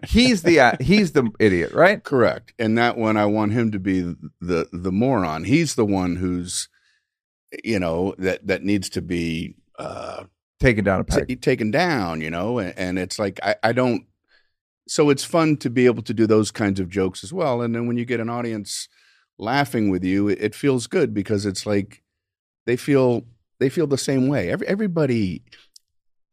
[0.08, 2.04] He's the uh, he's the idiot, right?
[2.04, 2.54] Correct.
[2.58, 4.02] And that one, I want him to be
[4.40, 5.44] the the moron.
[5.44, 6.70] He's the one who's,
[7.64, 10.26] you know, that that needs to be uh,
[10.60, 11.28] Taken down a peg.
[11.28, 12.22] t- taken down.
[12.22, 14.06] You know, and, and it's like I, I don't.
[14.88, 17.62] So it's fun to be able to do those kinds of jokes as well.
[17.62, 18.88] And then when you get an audience
[19.38, 22.04] laughing with you, it, it feels good because it's like
[22.66, 23.26] they feel
[23.60, 24.50] they feel the same way.
[24.52, 25.44] Every, everybody,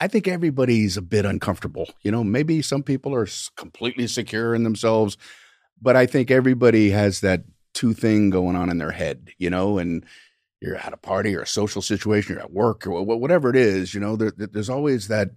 [0.02, 1.88] I think everybody's a bit uncomfortable.
[2.02, 5.16] You know, maybe some people are completely secure in themselves,
[5.80, 9.28] but I think everybody has that two thing going on in their head.
[9.38, 10.04] You know, and
[10.60, 13.94] you're at a party or a social situation, you're at work or whatever it is.
[13.94, 15.30] You know, there, there- there's always that.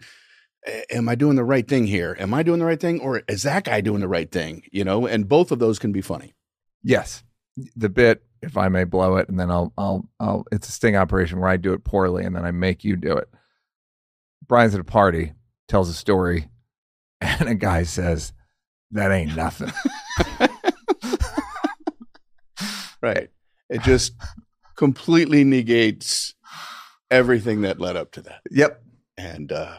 [0.89, 2.17] Am I doing the right thing here?
[2.19, 4.63] Am I doing the right thing, or is that guy doing the right thing?
[4.71, 6.33] You know, and both of those can be funny.
[6.81, 7.23] Yes,
[7.75, 8.23] the bit.
[8.41, 10.45] If I may blow it, and then I'll, I'll, I'll.
[10.51, 13.15] It's a sting operation where I do it poorly, and then I make you do
[13.15, 13.29] it.
[14.47, 15.33] Brian's at a party,
[15.67, 16.49] tells a story,
[17.21, 18.33] and a guy says,
[18.91, 19.71] "That ain't nothing."
[23.05, 23.29] Right.
[23.69, 24.13] It just
[24.75, 26.33] completely negates
[27.11, 28.41] everything that led up to that.
[28.49, 28.81] yep.
[29.15, 29.77] And uh,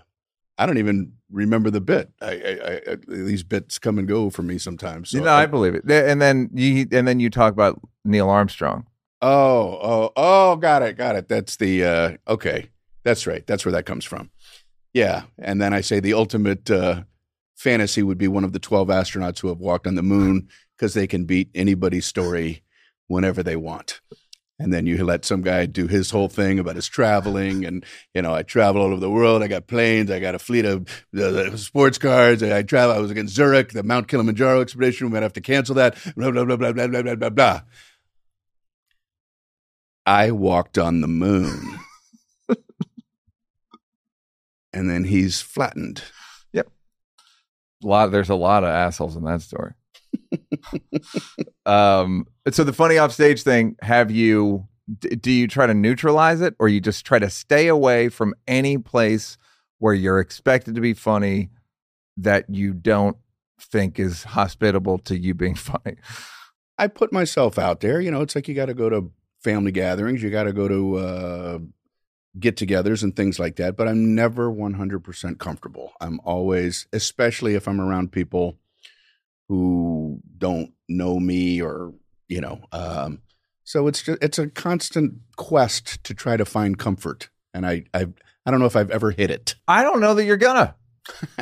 [0.57, 2.11] I don't even remember the bit.
[2.23, 5.11] I, I, I, these bits come and go for me sometimes.
[5.11, 5.91] So you know, I believe it.
[5.91, 8.87] And then you, and then you talk about Neil Armstrong.
[9.23, 11.27] oh, oh, oh, got it, got it.
[11.29, 12.71] That's the uh, okay.
[13.03, 13.45] That's right.
[13.45, 14.31] That's where that comes from.
[14.97, 17.03] Yeah, and then I say the ultimate uh,
[17.55, 20.95] fantasy would be one of the twelve astronauts who have walked on the moon because
[20.95, 22.63] they can beat anybody's story
[23.07, 24.01] whenever they want.
[24.59, 28.23] And then you let some guy do his whole thing about his traveling, and you
[28.23, 29.43] know I travel all over the world.
[29.43, 32.43] I got planes, I got a fleet of uh, uh sports cars.
[32.43, 32.97] I travel.
[32.97, 35.09] I was against Zurich, the Mount Kilimanjaro expedition.
[35.09, 35.99] We might have to cancel that.
[36.17, 37.61] Blah blah blah blah blah blah blah blah.
[40.07, 41.81] I walked on the moon
[44.77, 46.03] and then he's flattened.
[46.53, 46.69] Yep.
[47.83, 48.13] A lot.
[48.13, 49.73] There's a lot of assholes in that story.
[51.65, 54.69] Um, so the funny off stage thing, have you?
[55.01, 58.35] d- Do you try to neutralize it, or you just try to stay away from
[58.47, 59.37] any place
[59.79, 61.51] where you're expected to be funny
[62.19, 63.17] that you don't
[63.61, 65.97] think is hospitable to you being funny?
[66.79, 68.01] I put myself out there.
[68.01, 69.11] You know, it's like you got to go to
[69.43, 71.59] family gatherings, you got to go to uh,
[72.39, 73.77] get togethers and things like that.
[73.77, 75.93] But I'm never 100% comfortable.
[76.01, 78.59] I'm always, especially if I'm around people
[79.49, 81.93] who don't know me or,
[82.29, 83.23] you know, um,
[83.65, 87.31] so it's just, it's a constant quest to try to find comfort.
[87.53, 88.07] And I, I,
[88.45, 89.57] I don't know if I've ever hit it.
[89.67, 90.77] I don't know that you're gonna.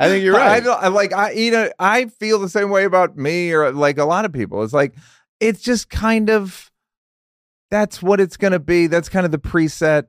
[0.00, 0.64] I think you're I right.
[0.64, 3.98] don't I like I you know I feel the same way about me or like
[3.98, 4.62] a lot of people.
[4.62, 4.94] It's like
[5.40, 6.70] it's just kind of
[7.70, 8.86] that's what it's going to be.
[8.86, 10.04] That's kind of the preset.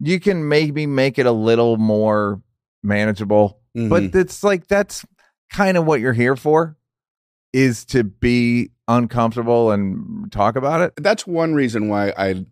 [0.00, 2.40] You can maybe make it a little more
[2.82, 3.88] manageable, Mhm.
[3.88, 5.04] but it's like that's
[5.52, 6.76] kind of what you're here for
[7.52, 10.92] is to be uncomfortable and talk about it.
[11.02, 12.44] that's one reason why I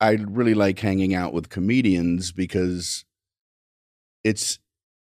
[0.00, 3.04] I really like hanging out with comedians because
[4.24, 4.58] it's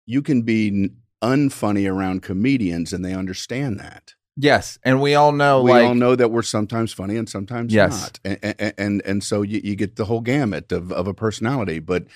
[0.07, 0.91] you can be
[1.23, 4.15] unfunny around comedians and they understand that.
[4.37, 7.73] Yes, and we all know we like all know that we're sometimes funny and sometimes
[7.75, 8.01] Yes.
[8.01, 11.15] not, and and and, and so you, you get the whole gamut of of a
[11.15, 11.79] personality.
[11.81, 12.07] But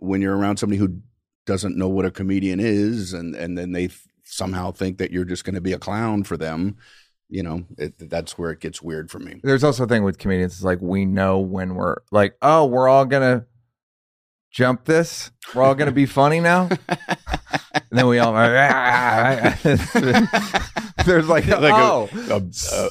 [0.00, 1.00] when you're around somebody who
[1.46, 5.24] doesn't know what a comedian is, and and then they th- somehow think that you're
[5.24, 6.76] just going to be a clown for them,
[7.28, 9.40] you know, it, that's where it gets weird for me.
[9.42, 12.88] there's also a thing with comedians it's like we know when we're like oh we're
[12.88, 13.44] all gonna
[14.50, 16.68] jump this we're all gonna be funny now
[17.72, 18.32] and then we all
[21.04, 22.42] there's like, like oh a,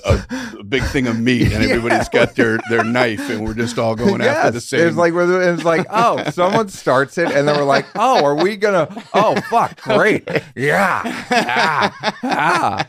[0.05, 3.77] a, a, big thing of meat, and everybody's got their their knife, and we're just
[3.77, 4.87] all going after the same.
[4.87, 8.57] It's like it's like oh, someone starts it, and then we're like, oh, are we
[8.57, 8.87] gonna?
[9.13, 12.87] Oh, fuck, great, yeah, ah, ah.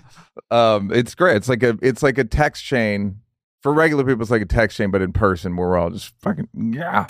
[0.50, 1.36] Um, it's great.
[1.36, 3.20] It's like a it's like a text chain
[3.62, 4.22] for regular people.
[4.22, 7.06] It's like a text chain, but in person, where we're all just fucking yeah.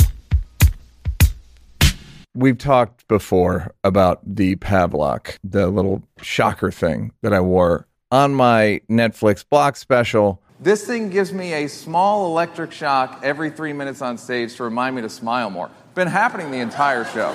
[2.34, 8.80] We've talked before about the Pavlok, the little shocker thing that I wore on my
[8.88, 10.40] Netflix block special.
[10.60, 14.94] This thing gives me a small electric shock every three minutes on stage to remind
[14.94, 15.70] me to smile more.
[15.96, 17.32] Been happening the entire show.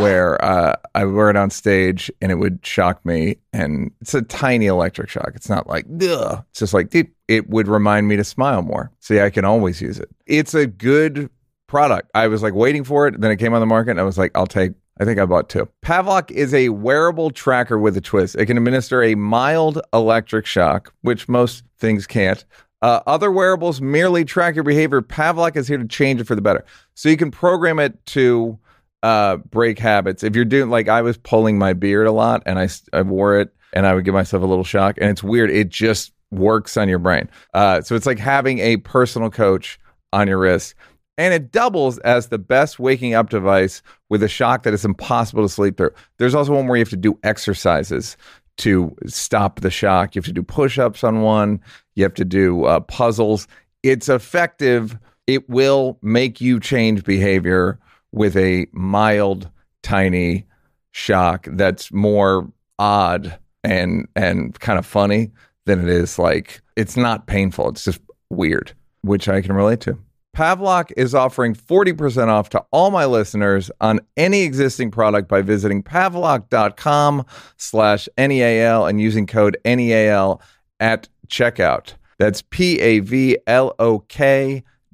[0.00, 4.22] Where uh, I wear it on stage and it would shock me, and it's a
[4.22, 5.32] tiny electric shock.
[5.34, 6.44] It's not like, Ugh.
[6.50, 7.16] it's just like, deep.
[7.26, 8.92] It would remind me to smile more.
[9.00, 10.08] See, I can always use it.
[10.26, 11.30] It's a good
[11.72, 12.10] product.
[12.14, 13.18] I was like waiting for it.
[13.18, 15.24] Then it came on the market and I was like, I'll take, I think I
[15.24, 15.66] bought two.
[15.82, 18.36] Pavlok is a wearable tracker with a twist.
[18.36, 22.44] It can administer a mild electric shock, which most things can't.
[22.82, 25.00] Uh, other wearables merely track your behavior.
[25.00, 26.62] Pavlok is here to change it for the better.
[26.92, 28.58] So you can program it to
[29.02, 30.22] uh, break habits.
[30.22, 33.40] If you're doing, like, I was pulling my beard a lot and I, I wore
[33.40, 34.98] it and I would give myself a little shock.
[35.00, 35.50] And it's weird.
[35.50, 37.30] It just works on your brain.
[37.54, 39.78] Uh, so it's like having a personal coach
[40.12, 40.74] on your wrist
[41.18, 45.42] and it doubles as the best waking up device with a shock that is impossible
[45.42, 45.92] to sleep through.
[46.18, 48.16] There's also one where you have to do exercises
[48.58, 50.14] to stop the shock.
[50.14, 51.60] You have to do push ups on one,
[51.94, 53.46] you have to do uh, puzzles.
[53.82, 54.98] It's effective.
[55.26, 57.78] It will make you change behavior
[58.12, 59.50] with a mild,
[59.82, 60.46] tiny
[60.92, 65.30] shock that's more odd and and kind of funny
[65.64, 67.68] than it is like it's not painful.
[67.68, 68.72] It's just weird,
[69.02, 69.98] which I can relate to.
[70.36, 75.82] Pavlok is offering 40% off to all my listeners on any existing product by visiting
[75.82, 77.26] pavlok.com
[77.58, 80.40] slash NEAL and using code NEAL
[80.80, 81.94] at checkout.
[82.18, 83.42] That's P-A-V-L-O-K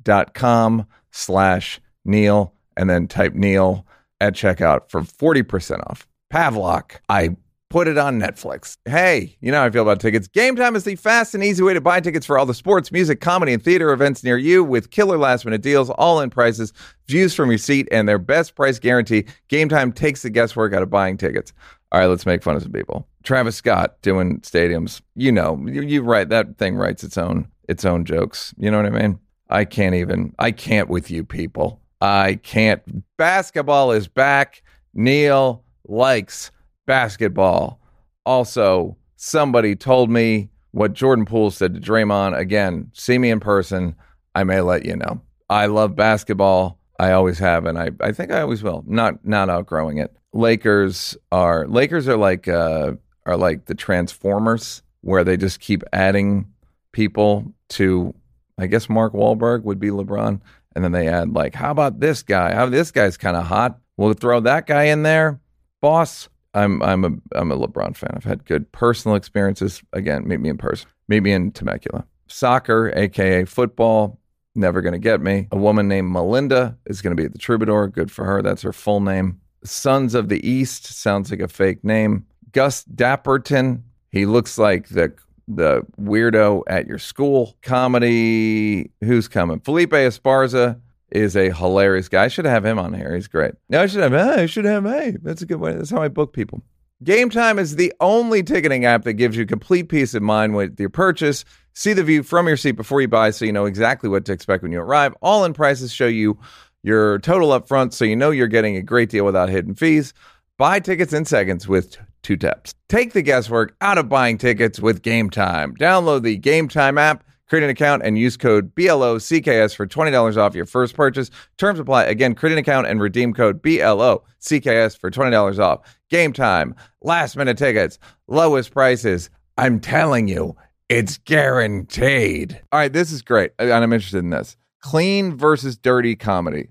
[0.03, 3.87] dot com slash Neal and then type Neal
[4.21, 6.09] at checkout for 40% off.
[6.33, 6.97] Pavlok.
[7.09, 7.37] I
[7.71, 8.77] put it on Netflix.
[8.85, 10.29] Hey, you know how I feel about tickets.
[10.29, 13.21] GameTime is the fast and easy way to buy tickets for all the sports, music,
[13.21, 16.73] comedy, and theater events near you with killer last minute deals, all in prices,
[17.07, 19.25] views from your seat, and their best price guarantee.
[19.49, 21.53] GameTime takes the guesswork out of buying tickets.
[21.93, 23.07] All right, let's make fun of some people.
[23.23, 25.01] Travis Scott doing stadiums.
[25.15, 28.55] You know, you, you write that thing writes its own its own jokes.
[28.59, 29.19] You know what I mean?
[29.51, 30.35] I can't even.
[30.39, 31.81] I can't with you people.
[32.01, 32.83] I can't.
[33.17, 34.63] Basketball is back.
[34.95, 36.51] Neal likes
[36.89, 37.79] basketball.
[38.27, 42.37] Also, somebody told me what Jordan Poole said to Draymond.
[42.37, 43.95] Again, see me in person.
[44.35, 45.21] I may let you know.
[45.49, 46.79] I love basketball.
[46.99, 48.83] I always have, and I, I think I always will.
[48.87, 50.17] Not not outgrowing it.
[50.33, 56.47] Lakers are Lakers are like uh, are like the Transformers, where they just keep adding
[56.93, 58.15] people to.
[58.59, 60.41] I guess Mark Wahlberg would be LeBron,
[60.75, 62.53] and then they add like, how about this guy?
[62.53, 63.79] How this guy's kind of hot.
[63.97, 65.39] We'll throw that guy in there,
[65.81, 66.29] boss.
[66.59, 68.11] I'm I'm a I'm a LeBron fan.
[68.15, 69.83] I've had good personal experiences.
[69.93, 70.89] Again, meet me in person.
[71.09, 72.05] Meet me in Temecula.
[72.27, 74.21] Soccer, aka football,
[74.55, 75.49] never going to get me.
[75.53, 77.89] A woman named Melinda is going to be at the Troubadour.
[77.89, 78.43] Good for her.
[78.43, 79.41] That's her full name.
[79.65, 82.27] Sons of the East sounds like a fake name.
[82.53, 83.83] Gus Dapperton.
[84.11, 85.13] He looks like the
[85.47, 87.57] the weirdo at your school.
[87.63, 88.91] Comedy.
[89.01, 89.61] Who's coming?
[89.61, 92.25] Felipe Esparza is a hilarious guy.
[92.25, 93.15] I should have him on here.
[93.15, 93.55] He's great.
[93.69, 94.15] No, I should have.
[94.15, 94.85] I should have.
[94.85, 95.75] Hey, that's a good way.
[95.75, 96.63] That's how I book people.
[97.05, 100.91] GameTime is the only ticketing app that gives you complete peace of mind with your
[100.91, 101.45] purchase.
[101.73, 104.33] See the view from your seat before you buy so you know exactly what to
[104.33, 105.15] expect when you arrive.
[105.23, 106.39] All in prices show you
[106.83, 110.13] your total up front so you know you're getting a great deal without hidden fees.
[110.57, 112.75] Buy tickets in seconds with two taps.
[112.89, 115.79] Take the guesswork out of buying tickets with GameTime.
[115.79, 120.67] Download the GameTime app, create an account, and use code BLOCKS for $20 off your
[120.67, 121.31] first purchase.
[121.57, 122.05] Terms apply.
[122.05, 125.81] Again, create an account and redeem code BLOCKS for $20 off.
[126.11, 129.31] GameTime, last minute tickets, lowest prices.
[129.57, 130.57] I'm telling you,
[130.89, 132.61] it's guaranteed.
[132.73, 133.53] All right, this is great.
[133.59, 134.57] And I'm interested in this.
[134.83, 136.69] Clean versus dirty comedy.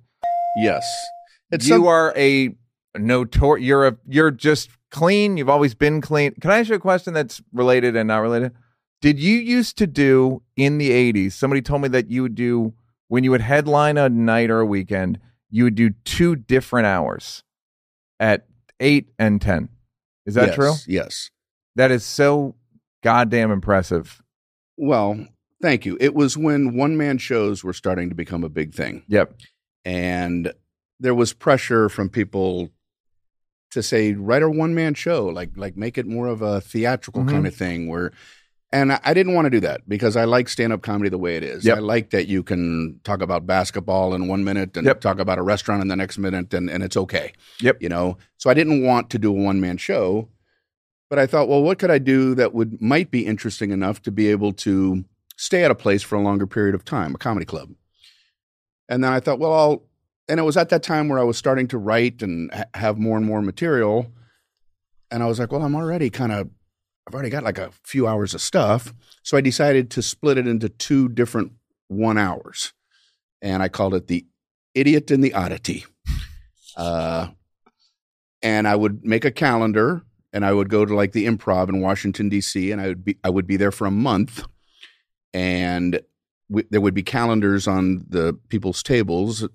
[0.57, 0.83] Yes.
[1.51, 2.55] It's you some- are a
[2.97, 5.37] notor you're a you're just clean.
[5.37, 6.33] You've always been clean.
[6.41, 8.53] Can I ask you a question that's related and not related?
[9.01, 11.33] Did you used to do in the 80s?
[11.33, 12.73] Somebody told me that you would do
[13.09, 17.43] when you would headline a night or a weekend, you would do two different hours
[18.19, 18.45] at
[18.79, 19.69] 8 and 10.
[20.25, 20.73] Is that yes, true?
[20.87, 21.29] Yes.
[21.75, 22.55] That is so
[23.03, 24.21] goddamn impressive.
[24.75, 25.25] Well,
[25.61, 25.97] thank you.
[26.01, 29.03] It was when one man shows were starting to become a big thing.
[29.07, 29.35] Yep.
[29.85, 30.51] And
[30.99, 32.69] there was pressure from people
[33.71, 37.23] to say, write a one man show, like like make it more of a theatrical
[37.23, 37.29] Mhm.
[37.29, 38.11] kind of thing where
[38.71, 41.37] and I, didn't want to do that because I like stand up comedy the way
[41.37, 41.65] it is.
[41.65, 41.77] Yep.
[41.77, 44.99] I like that you can talk about basketball in one minute and Yep.
[45.01, 47.31] talk about a restaurant in the next minute and, and it's okay.
[47.61, 47.81] Yep.
[47.81, 48.17] You know?
[48.37, 50.27] So I didn't want to do a one man show.
[51.09, 54.11] But I thought, well, what could I do that would might be interesting enough to
[54.11, 55.05] be able to
[55.37, 57.69] stay at a place for a longer period of time, a comedy club.
[58.89, 59.83] And then I thought, well, I'll,
[60.27, 62.97] and it was at that time where I was starting to write and ha- have
[62.97, 64.11] more and more material.
[65.09, 66.49] And I was like, well, I'm already kind of,
[67.07, 68.93] I've already got like a few hours of stuff.
[69.23, 71.53] So I decided to split it into two different
[71.87, 72.73] one hours.
[73.41, 74.25] And I called it the
[74.75, 75.85] idiot and the oddity.
[76.75, 77.29] Uh,
[78.41, 81.79] and I would make a calendar and I would go to like the improv in
[81.79, 84.45] Washington, D.C., and I would be, I would be there for a month.
[85.33, 86.01] And
[86.49, 89.47] w- there would be calendars on the people's tables.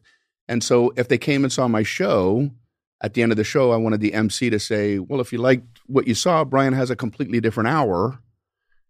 [0.48, 2.50] And so if they came and saw my show,
[3.02, 5.38] at the end of the show, I wanted the MC to say, Well, if you
[5.38, 8.20] liked what you saw, Brian has a completely different hour.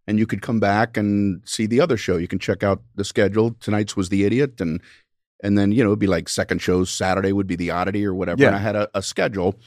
[0.07, 2.17] And you could come back and see the other show.
[2.17, 3.55] You can check out the schedule.
[3.61, 4.61] Tonight's was The Idiot.
[4.61, 4.81] And
[5.43, 6.91] and then, you know, it'd be like second shows.
[6.91, 8.43] Saturday would be The Oddity or whatever.
[8.43, 8.49] Yeah.
[8.49, 9.59] And I had a, a schedule.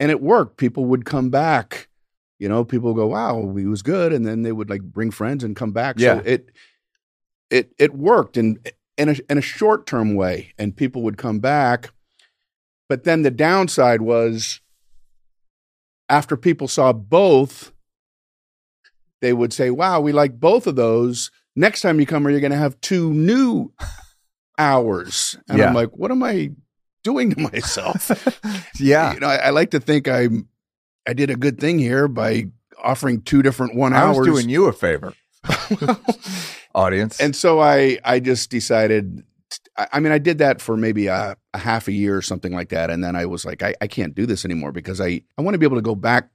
[0.00, 0.56] And it worked.
[0.56, 1.88] People would come back.
[2.38, 4.12] You know, people go, Wow, he was good.
[4.12, 5.96] And then they would like bring friends and come back.
[5.98, 6.18] Yeah.
[6.18, 6.50] So it
[7.50, 8.60] it it worked in
[8.96, 10.54] in a in a short term way.
[10.56, 11.90] And people would come back.
[12.88, 14.60] But then the downside was
[16.08, 17.72] after people saw both,
[19.20, 21.30] they would say, Wow, we like both of those.
[21.54, 23.72] Next time you come here, you're going to have two new
[24.58, 25.36] hours.
[25.48, 25.68] And Yeah.
[25.68, 26.52] I'm like, What am I
[27.04, 28.10] doing to myself?
[28.80, 29.12] Yeah.
[29.14, 30.28] You know, I, I like to think I
[31.06, 32.44] I did a good thing here by
[32.82, 34.18] offering two different one I hours.
[34.18, 35.14] was doing you a favor,
[36.74, 37.18] audience.
[37.20, 39.24] and so I I just decided.
[39.76, 42.68] I mean, I did that for maybe a, a half a year or something like
[42.70, 45.42] that, and then I was like, I, I can't do this anymore because I I
[45.42, 46.30] want to be able to go back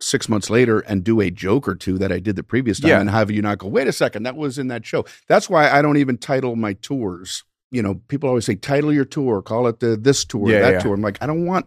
[0.00, 2.90] six months later and do a joke or two that I did the previous time,
[2.90, 3.00] Yeah.
[3.00, 5.04] and have you not go, wait a second, that was in that show.
[5.28, 7.44] That's why I don't even title my tours.
[7.70, 10.72] You know, people always say title your tour, call it the this tour, Yeah, that
[10.74, 10.78] yeah.
[10.80, 10.94] tour.
[10.94, 11.66] I'm like, I don't want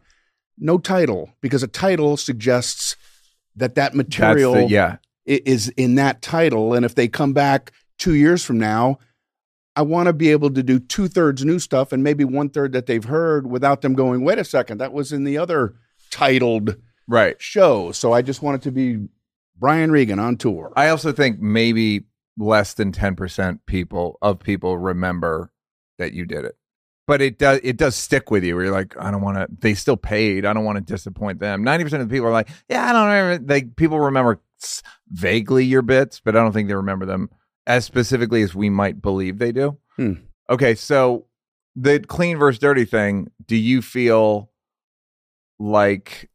[0.57, 2.95] no title because a title suggests
[3.55, 4.97] that that material the, yeah.
[5.25, 6.73] is in that title.
[6.73, 8.99] And if they come back two years from now,
[9.75, 12.73] I want to be able to do two thirds new stuff and maybe one third
[12.73, 15.75] that they've heard without them going, wait a second, that was in the other
[16.11, 16.75] titled
[17.07, 17.41] Right.
[17.41, 17.91] show.
[17.91, 19.07] So I just want it to be
[19.57, 20.71] Brian Regan on tour.
[20.75, 22.05] I also think maybe
[22.37, 25.51] less than 10% people of people remember
[25.97, 26.55] that you did it.
[27.07, 29.47] But it does it does stick with you where you're like, I don't want to
[29.59, 30.45] they still paid.
[30.45, 31.65] I don't want to disappoint them.
[31.65, 34.39] 90% of the people are like, yeah, I don't remember they people remember
[35.11, 37.31] vaguely your bits, but I don't think they remember them
[37.69, 39.77] as specifically as we might believe they do.
[39.95, 40.13] Hmm.
[40.49, 41.27] Okay, so
[41.75, 44.49] the clean versus dirty thing, do you feel
[45.59, 46.29] like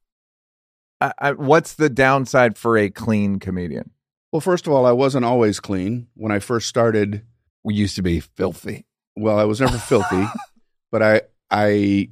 [1.00, 3.90] I, I, what's the downside for a clean comedian?
[4.32, 6.08] well, first of all, I wasn't always clean.
[6.14, 7.22] When I first started,
[7.62, 8.86] We used to be filthy.
[9.16, 10.26] well, I was never filthy,
[10.92, 11.20] but I
[11.50, 12.08] I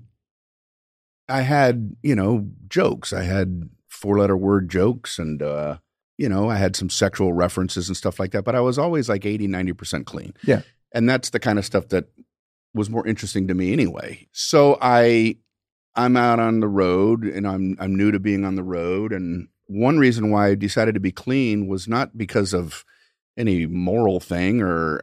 [1.28, 3.12] I had, you know, jokes.
[3.12, 5.78] I had four letter word jokes and uh
[6.22, 9.08] you know i had some sexual references and stuff like that but i was always
[9.08, 10.32] like 80 90% clean.
[10.44, 10.62] Yeah.
[10.92, 12.04] and that's the kind of stuff that
[12.74, 14.28] was more interesting to me anyway.
[14.32, 15.36] So i
[15.96, 19.48] i'm out on the road and i'm i'm new to being on the road and
[19.66, 22.84] one reason why i decided to be clean was not because of
[23.36, 25.02] any moral thing or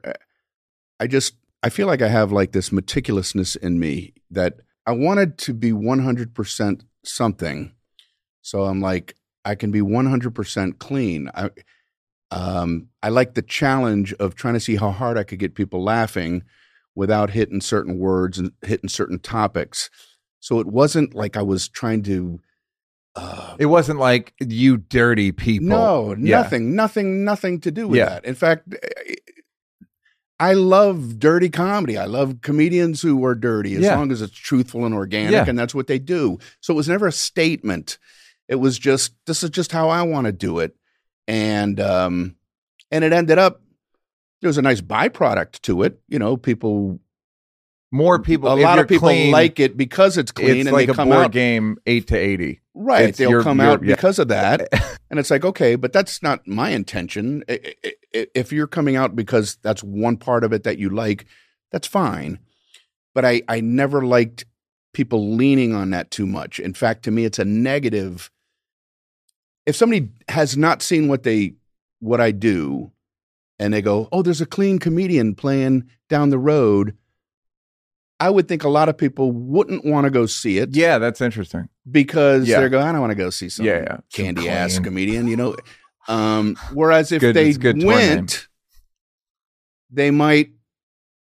[0.99, 5.37] i just i feel like i have like this meticulousness in me that i wanted
[5.37, 7.73] to be 100% something.
[8.41, 9.15] So I'm like,
[9.45, 11.29] I can be 100% clean.
[11.33, 11.49] I,
[12.31, 15.83] um, I like the challenge of trying to see how hard I could get people
[15.83, 16.43] laughing
[16.95, 19.89] without hitting certain words and hitting certain topics.
[20.39, 22.39] So it wasn't like I was trying to.
[23.15, 25.67] Uh, It wasn't like you dirty people.
[25.69, 26.41] no, Yeah.
[26.41, 28.09] nothing, nothing, nothing to do with Yeah.
[28.09, 28.25] that.
[28.25, 28.75] In fact,
[30.39, 31.97] I love dirty comedy.
[31.97, 33.97] I love comedians who are dirty as Yeah.
[33.97, 36.37] long as it's truthful and organic, and that's what they do.
[36.61, 37.97] So it was never a statement.
[38.49, 40.75] It was just this is just how I want to do it,
[41.27, 42.35] and um,
[42.91, 43.61] and it ended up
[44.41, 46.01] there was a nice byproduct to it.
[46.09, 46.99] You know, people
[47.91, 48.51] More people.
[48.51, 50.95] a lot of people clean, like it because it's clean It's and like they a
[50.95, 52.59] come board out game, eight to eighty.
[52.73, 53.09] Right.
[53.09, 53.95] It's They'll your- come your- out yeah.
[53.95, 54.67] because of that.
[55.11, 57.43] and it's like, okay, but that's not my intention.
[57.47, 61.25] If you're coming out because that's one part of it that you like,
[61.71, 62.39] that's fine.
[63.13, 64.45] But I, I never liked
[64.93, 66.59] people leaning on that too much.
[66.59, 68.31] In fact, to me, it's a negative.
[69.69, 71.53] If somebody has not seen what they
[71.99, 72.91] what I do
[73.59, 76.97] and they go, Oh, there's a clean comedian playing down the road,
[78.19, 81.21] I would think a lot of people wouldn't want to go see it Yeah, that's
[81.21, 81.69] interesting.
[81.89, 82.59] because Yeah.
[82.59, 83.95] they're going, I don't want to go see some Yeah, yeah.
[84.09, 85.55] Some candy ass comedian, you know.
[86.07, 87.53] Um, whereas if Good- they
[87.85, 88.47] went,
[89.91, 90.49] they might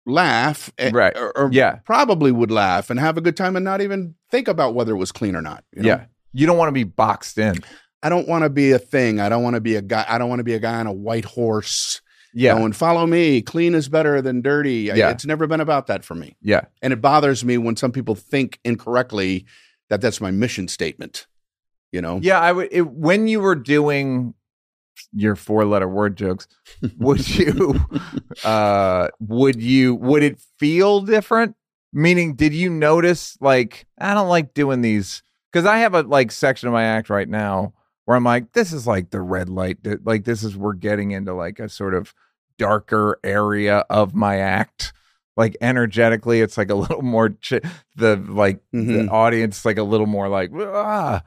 [0.07, 1.17] laugh, eh, Right.
[1.17, 1.77] Or, or Yeah.
[1.85, 4.99] probably would laugh and have a good time and not even think about whether it
[4.99, 5.63] was clean or not.
[5.77, 5.89] you know?
[5.89, 6.05] Yeah.
[6.33, 7.59] You don't want to be boxed in.
[8.03, 9.21] I don't want to be a thing.
[9.21, 10.05] I don't want to be a guy.
[10.09, 12.01] I don't want to be a guy on a white horse.
[12.35, 12.55] Yeah.
[12.55, 13.43] going follow me.
[13.43, 14.91] Clean is better than dirty.
[14.95, 15.11] Yeah.
[15.11, 16.63] it's never been about that for me, Yeah.
[16.81, 19.45] and it bothers me when some people think incorrectly
[19.91, 21.27] that that's my mission statement.
[21.93, 22.41] You know, Yeah.
[22.41, 24.33] I would, it, when you were doing
[25.13, 26.49] your four letter word jokes,
[26.99, 27.79] would you,
[28.45, 31.55] uh, would you, would it feel different?
[31.93, 35.23] Meaning, did you notice, like, I don't like doing these
[35.53, 37.75] because I have a like section of my act right now
[38.05, 39.79] where I'm like, this is like the red light.
[40.05, 42.15] Like, this is, we're getting into like a sort of
[42.59, 44.93] darker area of my act.
[45.37, 47.61] Like energetically, it's like a little more ch-
[47.97, 49.11] the like the Mhm.
[49.11, 51.23] audience like a little more like ah.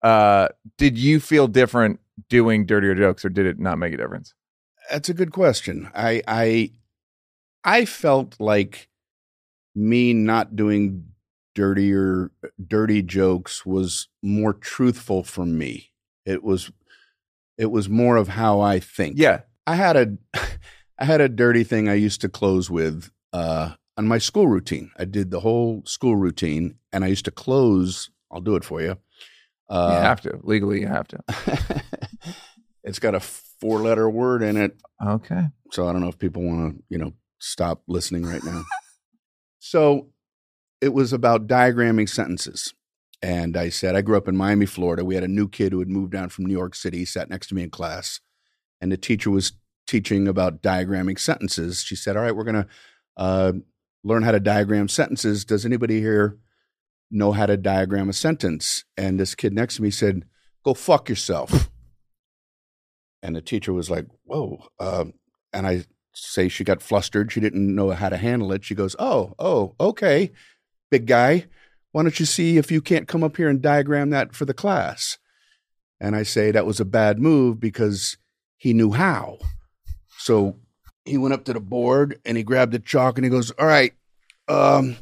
[0.00, 1.98] Uh, did you feel different
[2.28, 4.32] doing dirtier jokes, or did it not make a difference?
[4.92, 5.90] That's a good question.
[5.92, 6.70] I I
[7.64, 8.88] I felt like
[9.74, 11.06] me not doing
[11.56, 12.30] dirtier
[12.64, 15.87] dirty jokes was more truthful for me.
[16.28, 16.70] It was
[17.56, 19.14] it was more of how I think.
[19.18, 20.16] Yeah, I had a
[20.98, 24.90] I had a dirty thing I used to close with uh on my school routine.
[24.96, 28.80] I did the whole school routine and I used to close, I'll do it for
[28.80, 28.96] you.
[29.68, 30.80] Uh, you have to legally.
[30.80, 31.18] You have to.
[32.84, 35.46] it's got a four letter word in it Okay.
[35.72, 38.64] so I don't know if people want to, you know, stop listening right now.
[39.58, 40.08] so
[40.80, 42.74] it was about diagramming sentences.
[43.20, 45.04] And I said, I grew up in Miami, Florida.
[45.04, 47.48] We had a new kid who had moved down from New York City, sat next
[47.48, 48.20] to me in class.
[48.80, 49.52] And the teacher was
[49.88, 51.82] teaching about diagramming sentences.
[51.82, 52.66] She said, All right, we're going to
[53.16, 53.52] uh,
[54.04, 55.44] learn how to diagram sentences.
[55.44, 56.38] Does anybody here
[57.10, 58.84] know how to diagram a sentence?
[58.96, 60.24] And this kid next to me said,
[60.64, 61.70] Go fuck yourself.
[63.20, 64.68] And the teacher was like, Whoa.
[64.78, 65.14] Um,
[65.52, 67.32] and I say she got flustered.
[67.32, 68.64] She didn't know how to handle it.
[68.64, 70.30] She goes, Oh, oh, okay,
[70.90, 71.46] big guy.
[71.92, 74.54] Why don't you see if you can't come up here and diagram that for the
[74.54, 75.18] class?
[76.00, 78.18] And I say that was a bad move because
[78.56, 79.38] he knew how.
[80.18, 80.56] So
[81.04, 83.66] he went up to the board and he grabbed the chalk and he goes, All
[83.66, 83.94] right,
[84.48, 84.96] um,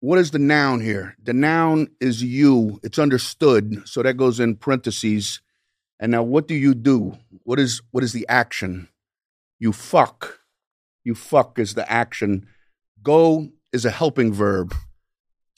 [0.00, 1.16] what is the noun here?
[1.22, 2.78] The noun is you.
[2.82, 3.88] It's understood.
[3.88, 5.40] So that goes in parentheses.
[5.98, 7.18] And now what do you do?
[7.42, 8.88] What is what is the action?
[9.58, 10.38] You fuck.
[11.02, 12.46] You fuck is the action.
[13.02, 14.74] Go is a helping verb.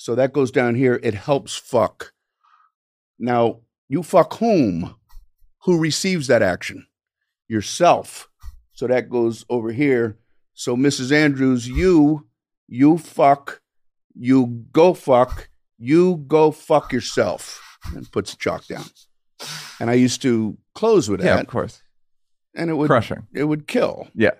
[0.00, 0.98] So that goes down here.
[1.02, 2.14] It helps fuck.
[3.18, 4.94] Now, you fuck whom?
[5.64, 6.86] Who receives that action?
[7.48, 8.30] Yourself.
[8.72, 10.16] So that goes over here.
[10.54, 11.12] So Mrs.
[11.12, 12.26] Andrews, you,
[12.66, 13.60] you fuck,
[14.14, 17.60] you go fuck, you go fuck yourself.
[17.94, 18.86] And puts the chalk down.
[19.80, 21.26] And I used to close with that.
[21.26, 21.82] Yeah, of course.
[22.56, 23.26] And it would Crushing.
[23.34, 24.08] it would kill.
[24.14, 24.32] Yeah.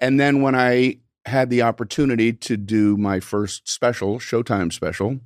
[0.00, 5.20] And then when I had the opportunity to do my first special, Showtime special,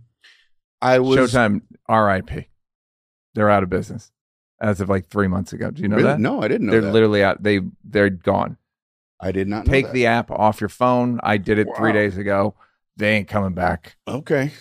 [0.82, 1.62] I was Showtime.
[1.88, 2.48] R.I.P.
[3.34, 4.10] They're out of business
[4.60, 5.70] as of like three months ago.
[5.70, 6.08] Do you know Really?
[6.08, 6.20] that?
[6.20, 6.92] No, I didn't know they're that.
[6.92, 7.42] literally out.
[7.42, 8.56] They they're gone.
[9.20, 9.94] I did not know Take that.
[9.94, 11.20] the app off your phone.
[11.22, 12.54] I did it three days ago.
[12.96, 13.96] They ain't coming back.
[14.08, 14.52] Okay.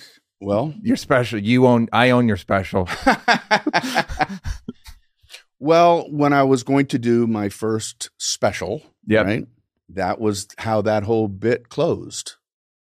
[0.42, 1.40] Well, Your special.
[1.40, 1.88] You own.
[1.94, 2.88] I own your special.
[5.60, 9.26] well, when I was going to do my first special, Yep.
[9.26, 9.48] right?
[9.90, 12.36] That was how that whole bit closed,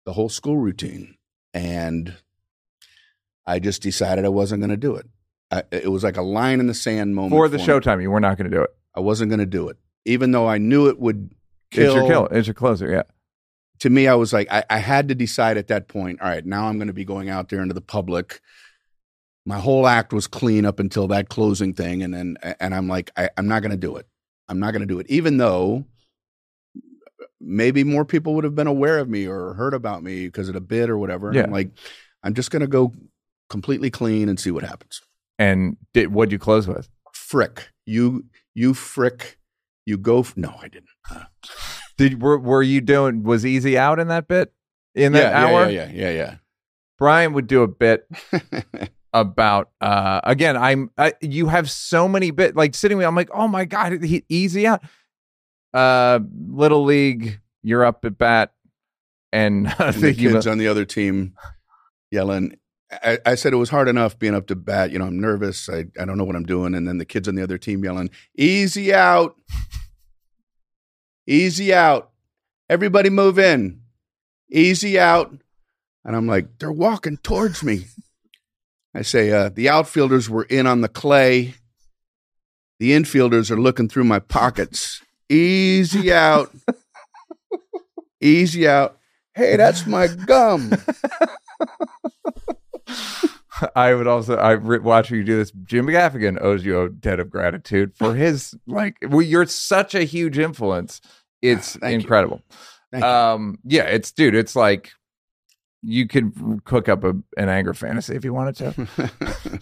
[0.05, 1.15] the whole school routine.
[1.53, 2.15] And
[3.45, 5.07] I just decided I wasn't going to do it.
[5.51, 7.65] I, it was like a line in the sand moment For the me.
[7.65, 8.71] showtime, you were not going to do it.
[8.95, 11.33] I wasn't going to do it, even though I knew it would
[11.71, 11.85] kill.
[11.85, 12.25] It's your kill.
[12.27, 12.91] It's your closer.
[12.91, 13.03] Yeah.
[13.79, 16.21] To me, I was like, I, I had to decide at that point.
[16.21, 18.39] All right, now I'm going to be going out there into the public.
[19.45, 23.11] My whole act was clean up until that closing thing, and then and I'm like,
[23.17, 24.07] I, I'm not going to do it.
[24.47, 25.85] I'm not going to do it, even though
[27.43, 30.53] maybe more people would have been aware of me or heard about me because of
[30.53, 31.27] the bid or whatever.
[31.27, 31.43] And Yeah.
[31.43, 31.71] I'm like,
[32.23, 32.93] I'm just going to go
[33.49, 35.01] completely clean and see what happens.
[35.37, 36.89] And did what'd you close with?
[37.13, 39.37] Frick, you you frick,
[39.85, 40.19] you go.
[40.19, 40.89] F- no, I didn't.
[41.09, 41.23] Uh,
[41.97, 43.23] Did were were you doing?
[43.23, 44.53] Was Easy out in that bit?
[44.95, 46.35] In that yeah, hour, yeah, yeah, yeah,
[46.99, 48.07] Brian would do a bit
[49.13, 53.29] about uh again i'm I, you have so many bit like sitting with i'm like
[53.31, 54.81] oh my god he, easy out
[55.73, 58.53] uh little league you're up at bat
[59.31, 61.33] and and the kids on the other team
[62.11, 62.57] yelling.
[62.91, 64.91] I, I said it was hard enough being up to bat.
[64.91, 65.67] You know, I'm nervous.
[65.67, 66.75] I, I don't know what I'm doing.
[66.75, 69.35] And then the kids on the other team yelling, easy out.
[71.27, 72.11] easy out.
[72.69, 73.81] Everybody move in.
[74.51, 75.35] Easy out.
[76.05, 77.85] And I'm like, they're walking towards me.
[78.93, 81.55] I say, uh, the outfielders were in on the clay.
[82.79, 85.01] The infielders are looking through my pockets.
[85.33, 86.51] Easy out.
[88.21, 88.97] Easy out.
[89.35, 90.71] Hey, that's my gum.
[93.75, 97.29] i would also i watching you do this jim gaffigan owes you a debt of
[97.29, 100.99] gratitude for his like well, you're such a huge influence
[101.41, 102.41] it's Ah, thank incredible
[102.93, 104.91] um yeah it's dude it's like
[105.83, 109.11] you could cook up a, an anger fantasy if you wanted to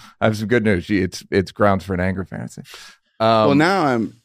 [0.21, 0.89] I have some good news.
[0.89, 2.61] It's it's grounds for an anger fantasy.
[3.19, 4.20] Um, well, now I'm,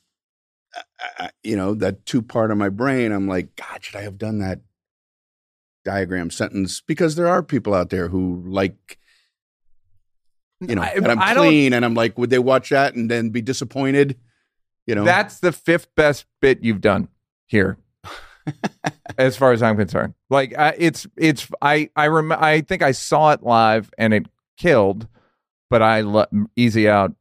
[1.19, 3.13] I, you know, that two part of my brain.
[3.13, 4.61] I'm like, God, should I have done that
[5.85, 6.81] diagram sentence?
[6.81, 8.99] Because there are people out there who like,
[10.61, 13.11] you know, I- and I'm I clean, and I'm like, would they watch that and
[13.11, 14.17] then be disappointed?
[14.87, 17.09] You know, that's the fifth best bit you've done
[17.47, 17.77] here,
[19.19, 20.15] as far as I'm concerned.
[20.31, 24.27] Like I, it's it's I I rem- I think I saw it live and it
[24.57, 25.09] killed,
[25.71, 27.15] but I let easy out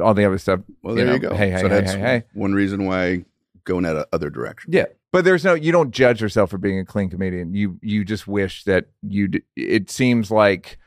[0.00, 0.60] all the other stuff.
[0.82, 1.34] well, there you know, go.
[1.34, 2.22] hey, hey, so hey, that's hey, hey.
[2.34, 3.24] one reason why
[3.64, 4.72] going go in that uh, other direction.
[4.72, 7.54] Yeah, but there's no you don't judge yourself for being a clean comedian.
[7.54, 9.30] You you just wish that you.
[9.56, 10.78] It seems like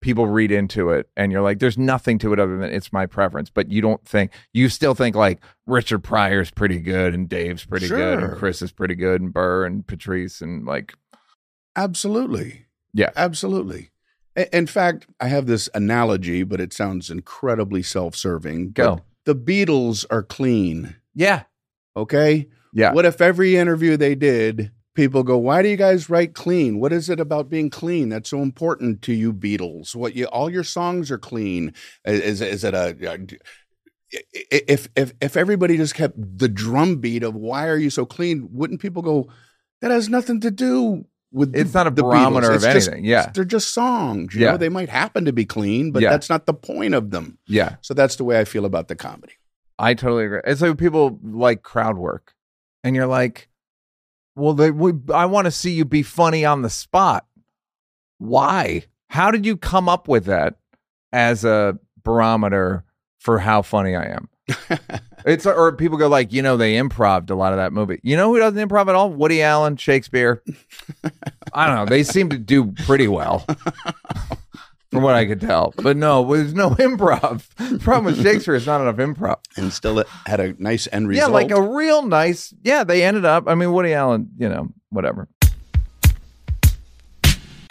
[0.00, 3.06] people read into it, and you're like, there's nothing to it other than it's my
[3.06, 3.50] preference.
[3.50, 7.88] But you don't think you still think like Richard Pryor's pretty good, and Dave's pretty
[7.88, 10.94] good, and Chris is pretty good, and Burr and Patrice, and like
[11.76, 12.66] Absolutely.
[12.92, 13.10] Yeah.
[13.16, 13.90] Absolutely.
[14.52, 18.72] In fact, I have this analogy, but it sounds incredibly self serving.
[18.72, 19.00] Go.
[19.24, 20.96] The Beatles are clean.
[21.14, 21.42] yeah,
[21.96, 22.48] Okay.
[22.72, 22.92] yeah.
[22.92, 26.80] What if every interview they did, people go, "Why do you guys write clean?
[26.80, 29.94] What is it about being clean that's so important to you, Beatles?
[29.94, 31.74] What you all your songs are clean?
[32.06, 32.96] Is is it a
[34.10, 38.48] if if if everybody just kept the drum beat of why are you so clean?
[38.52, 39.28] Wouldn't people go?
[39.82, 41.54] That has nothing to do with.
[41.56, 42.56] It's the- not a barometer Beatles.
[42.56, 43.04] of It's just- anything.
[43.04, 43.30] Yeah.
[43.34, 44.34] they're just songs.
[44.34, 44.50] You Yeah.
[44.52, 46.10] know, they might happen to be clean, but Yeah.
[46.10, 47.38] that's not the point of them.
[47.46, 49.32] yeah, So that's the way I feel about the comedy.
[49.78, 50.40] I totally agree.
[50.44, 52.34] It's like people like crowd work,
[52.84, 53.48] and you're like,
[54.36, 57.26] well, they, we, I want to see you be funny on the spot.
[58.18, 58.84] Why?
[59.08, 60.56] How did you come up with that
[61.12, 62.84] as a barometer
[63.18, 64.28] for how funny I am?
[65.24, 68.00] It's or people go like, you know, they improved a lot of that movie.
[68.02, 69.08] You know who doesn't improv at all?
[69.08, 70.42] Woody Allen, Shakespeare.
[71.54, 71.84] I don't know.
[71.86, 73.46] They seem to do pretty well,
[74.90, 75.72] from what I could tell.
[75.76, 77.46] But no, there's no improv.
[77.70, 79.38] The problem with Shakespeare is not enough improv.
[79.56, 81.28] and still it had a nice end result.
[81.30, 82.52] Yeah, like a real nice.
[82.64, 83.44] Yeah, they ended up.
[83.46, 84.28] I mean, Woody Allen.
[84.38, 85.28] You know, whatever.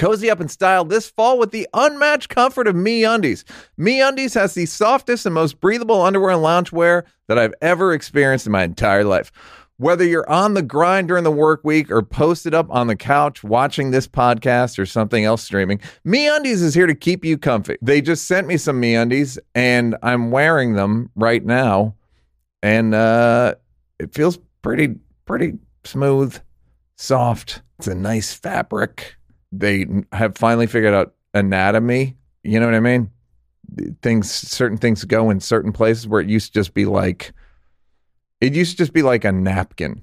[0.01, 3.43] Cozy up in style this fall with the unmatched comfort of MeUndies.
[3.77, 8.47] Me Undies has the softest and most breathable underwear and loungewear that I've ever experienced
[8.47, 9.31] in my entire life.
[9.77, 13.43] Whether you're on the grind during the work week or posted up on the couch
[13.43, 17.77] watching this podcast or something else streaming, MeUndies is here to keep you comfy.
[17.79, 21.93] They just sent me some MeUndies and I'm wearing them right now
[22.63, 23.53] and uh,
[23.99, 24.95] it feels pretty
[25.25, 26.39] pretty smooth,
[26.95, 27.61] soft.
[27.77, 29.15] It's a nice fabric.
[29.51, 32.17] They have finally figured out anatomy.
[32.43, 33.11] You know what I mean?
[34.01, 37.31] things certain things go in certain places where it used to just be like
[38.41, 40.01] it used to just be like a napkin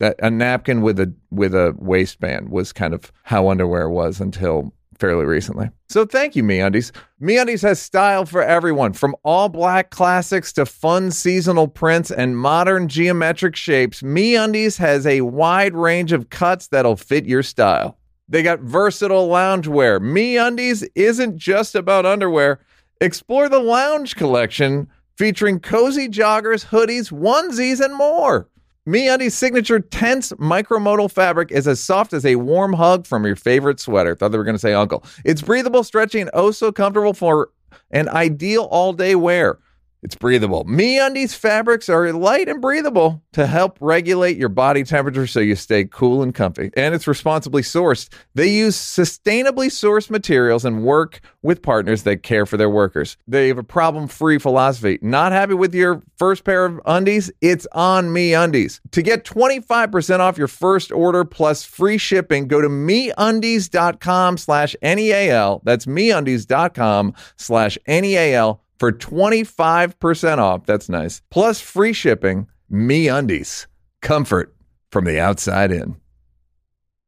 [0.00, 4.72] that a napkin with a with a waistband was kind of how underwear was until
[4.98, 5.68] fairly recently.
[5.90, 6.90] So thank you, MeUndies.
[7.20, 12.88] MeUndies has style for everyone, from all black classics to fun seasonal prints and modern
[12.88, 14.00] geometric shapes.
[14.00, 17.98] MeUndies has a wide range of cuts that'll fit your style.
[18.28, 20.00] They got versatile loungewear.
[20.00, 22.60] MeUndies isn't just about underwear.
[23.00, 28.48] Explore the lounge collection featuring cozy joggers, hoodies, onesies, and more.
[28.86, 33.80] MeUndies' signature Tencel micromodal fabric is as soft as a warm hug from your favorite
[33.80, 34.14] sweater.
[34.14, 35.04] Thought they were going to say uncle.
[35.24, 37.50] It's breathable, stretchy, and oh so comfortable for
[37.90, 39.58] an ideal all-day wear.
[40.06, 40.64] It's breathable.
[40.66, 45.84] MeUndies fabrics are light and breathable to help regulate your body temperature so you stay
[45.84, 46.70] cool and comfy.
[46.76, 48.08] And it's responsibly sourced.
[48.32, 53.16] They use sustainably sourced materials and work with partners that care for their workers.
[53.26, 55.00] They have a problem-free philosophy.
[55.02, 57.32] Not happy with your first pair of undies?
[57.40, 58.78] It's on MeUndies.
[58.92, 65.62] To get 25% off your first order plus free shipping, go to MeUndies.com slash N-E-A-L.
[65.64, 70.66] That's MeUndies.com slash N-E-A-L for 25% off.
[70.66, 71.22] That's nice.
[71.30, 73.66] Plus free shipping, MeUndies.
[74.02, 74.54] Comfort
[74.90, 75.96] from the outside in.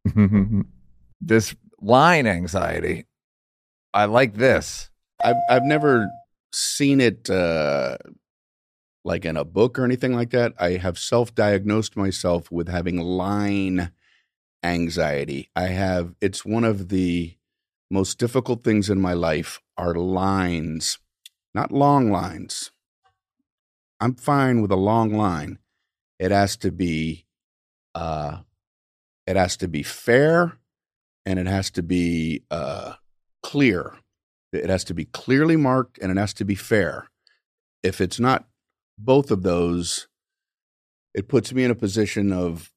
[1.20, 3.06] this line anxiety.
[3.94, 4.90] I like this.
[5.22, 6.08] I've I've never
[6.52, 7.98] seen it uh,
[9.04, 10.52] like in a book or anything like that.
[10.58, 13.92] I have self-diagnosed myself with having line
[14.62, 15.50] anxiety.
[15.56, 17.36] I have it's one of the
[17.90, 20.98] most difficult things in my life are lines,
[21.54, 22.70] not long lines.
[24.00, 25.58] I'm fine with a long line.
[26.18, 27.26] It has to be
[27.94, 28.38] uh
[29.26, 30.58] it has to be fair
[31.26, 32.94] and it has to be uh
[33.42, 33.94] clear.
[34.52, 37.08] It has to be clearly marked and it has to be fair.
[37.82, 38.46] If it's not
[38.98, 40.08] both of those,
[41.14, 42.72] it puts me in a position of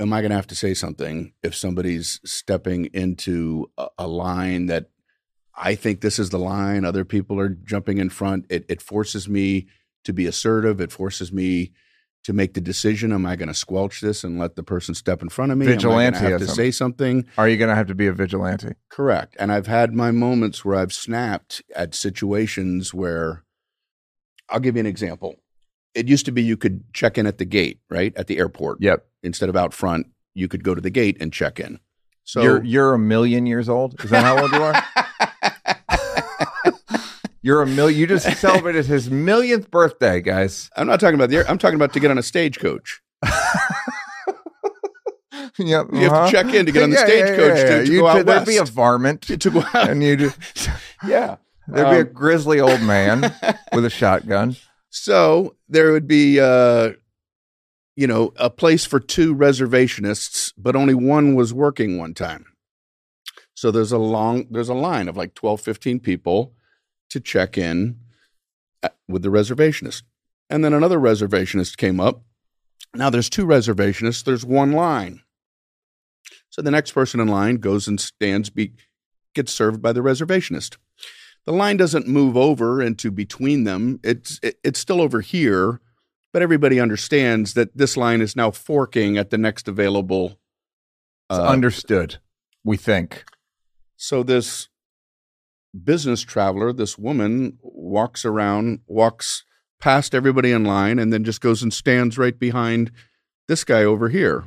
[0.00, 4.66] am I going to have to say something if somebody's stepping into a, a line
[4.66, 4.90] that
[5.56, 8.46] I think this is the line, other people are jumping in front.
[8.48, 9.68] It, it forces me
[10.04, 10.80] to be assertive.
[10.80, 11.72] It forces me
[12.24, 15.22] to make the decision: Am I going to squelch this and let the person step
[15.22, 15.66] in front of me?
[15.72, 17.26] Am I have to say something?
[17.38, 18.74] Are you going to have to be a vigilante?
[18.88, 19.36] Correct.
[19.38, 23.44] And I've had my moments where I've snapped at situations where
[24.48, 25.36] I'll give you an example.
[25.94, 28.12] It used to be you could check in at the gate, right?
[28.16, 28.78] At the airport.
[28.80, 29.06] Yep.
[29.22, 31.78] Instead of out front, you could go to the gate and check in.
[32.24, 34.02] So you're you're a million years old.
[34.02, 34.82] Is that how old you are?
[37.44, 38.00] You're a million.
[38.00, 40.70] You just celebrated his millionth birthday, guys.
[40.78, 43.02] I'm not talking about the air, I'm talking about to get on a stagecoach.
[45.56, 45.86] Yep.
[45.92, 48.26] You have to check in to get on the stagecoach to- to You go out
[48.26, 49.88] There'd be a varmint, To go out.
[49.90, 50.32] and you
[51.06, 51.36] yeah.
[51.68, 53.32] there'd be a Um, grizzly old man
[53.72, 54.56] with a shotgun.
[54.90, 56.92] So there would be, uh,
[57.94, 62.46] you know, a place for two reservationists, but only one was working one time.
[63.54, 66.52] So there's a long, there's a line of like 12, 15 people
[67.14, 67.98] to check in
[69.08, 70.02] with the reservationist.
[70.50, 72.22] And then another reservationist came up.
[72.94, 75.22] Now there's two reservationists, there's one line.
[76.50, 78.74] So the next person in line goes and stands, be,
[79.34, 80.76] gets served by the reservationist
[81.44, 84.00] the line doesn't move over into between them.
[84.02, 85.80] It's it, it's still over here,
[86.32, 90.38] but everybody understands that this line is now forking at the next available.
[91.30, 92.18] It's uh, understood.
[92.64, 93.24] We think.
[93.96, 94.68] so this
[95.82, 99.44] business traveler, this woman, walks around, walks
[99.80, 102.90] past everybody in line, and then just goes and stands right behind
[103.48, 104.44] this guy over here.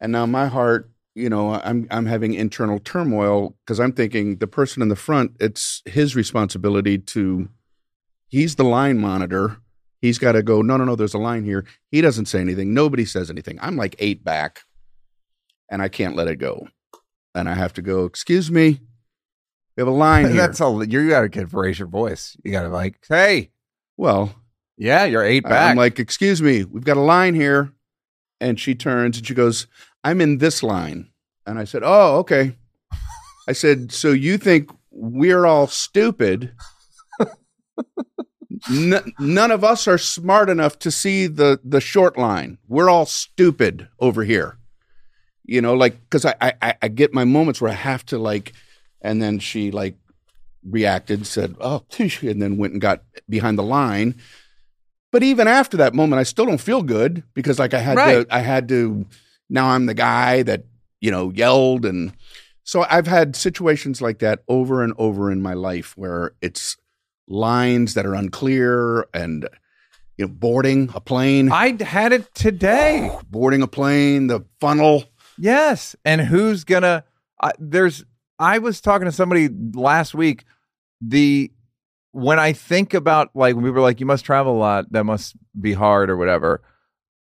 [0.00, 4.46] And now my heart, you know, I'm I'm having internal turmoil because I'm thinking the
[4.46, 7.48] person in the front, it's his responsibility to
[8.28, 9.58] he's the line monitor.
[10.02, 11.64] He's got to go, no, no, no, there's a line here.
[11.90, 12.74] He doesn't say anything.
[12.74, 13.58] Nobody says anything.
[13.62, 14.60] I'm like eight back
[15.70, 16.68] and I can't let it go.
[17.34, 18.80] And I have to go, excuse me,
[19.76, 20.36] we have a line here.
[20.36, 20.82] That's all.
[20.84, 22.36] You got to raise your voice.
[22.44, 23.50] You got to like, hey,
[23.96, 24.34] well,
[24.76, 25.70] yeah, you're eight back.
[25.70, 27.72] I'm like, excuse me, we've got a line here.
[28.40, 29.66] And she turns and she goes,
[30.04, 31.10] I'm in this line.
[31.46, 32.54] And I said, Oh, okay.
[33.48, 36.52] I said, So you think we're all stupid?
[38.70, 42.58] N- none of us are smart enough to see the the short line.
[42.68, 44.58] We're all stupid over here.
[45.44, 48.52] You know, like because I, I I get my moments where I have to like,
[49.00, 49.96] and then she like
[50.68, 51.84] reacted, said, "Oh,"
[52.22, 54.14] and then went and got behind the line.
[55.12, 58.28] But even after that moment, I still don't feel good because like I had Right.
[58.28, 59.06] to I had to
[59.48, 60.64] now I'm the guy that
[61.00, 62.12] you know yelled and
[62.64, 66.76] So I've had situations like that over and over in my life where it's
[67.28, 69.48] lines that are unclear and
[70.18, 73.10] you know boarding a plane, I had it today.
[73.30, 75.04] boarding a plane, the funnel.
[75.38, 75.94] Yes.
[76.04, 77.04] And who's gonna?
[77.40, 78.04] Uh, there's.
[78.38, 80.44] I was talking to somebody last week.
[81.00, 81.50] The
[82.12, 84.92] when I think about like when people are like, you must travel a lot.
[84.92, 86.62] That must be hard or whatever.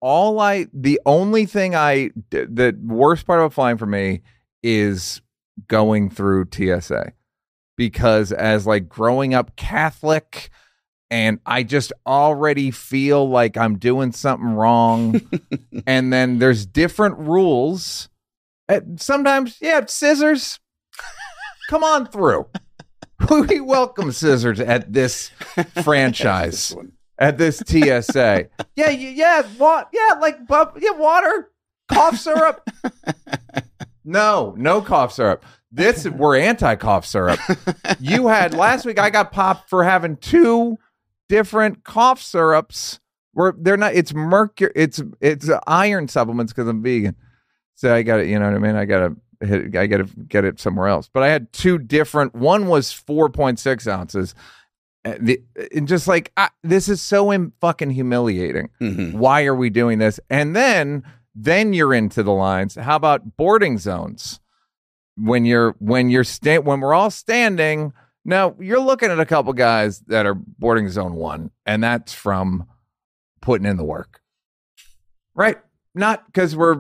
[0.01, 4.23] All I, the only thing I, the worst part about flying for me
[4.63, 5.21] is
[5.67, 7.13] going through TSA
[7.77, 10.51] because as like growing up Catholic.
[11.11, 15.21] And I just already feel like I'm doing something wrong.
[15.87, 18.09] and then there's different rules.
[18.69, 20.59] Uh, Sometimes, yeah, scissors.
[21.69, 22.47] Come on through.
[23.31, 25.31] we welcome scissors at this
[25.83, 26.75] franchise,
[27.19, 28.49] at this TSA.
[28.77, 29.89] Yeah, yeah, what?
[29.93, 31.51] Yeah, like, bu- yeah, water,
[31.89, 32.69] cough syrup.
[34.05, 35.45] No, no cough syrup.
[35.73, 37.41] This we're anti cough syrup.
[37.99, 38.99] You had last week.
[39.01, 40.79] I got popped for having two
[41.29, 43.01] different cough syrups.
[43.33, 43.95] Where they're not.
[43.95, 44.73] It's mercury.
[44.77, 47.17] It's it's iron supplements because I'm vegan.
[47.75, 48.77] So I got to You know what I mean?
[48.77, 49.77] I got to hit.
[49.77, 51.09] I got to get it somewhere else.
[51.13, 52.35] But I had two different.
[52.35, 54.35] One was four point six ounces.
[55.05, 55.41] And, the,
[55.75, 59.15] and just like I, this is so Im- fucking humiliating Mhm.
[59.15, 63.79] why are we doing this and then then you're into the lines how about boarding
[63.79, 64.41] zones
[65.17, 67.93] when you're when you're sta- when we're all standing
[68.25, 72.67] now you're looking at a couple guys that are boarding zone 1 and that's from
[73.41, 74.21] putting in the work
[75.37, 75.59] right
[75.97, 76.77] not because we're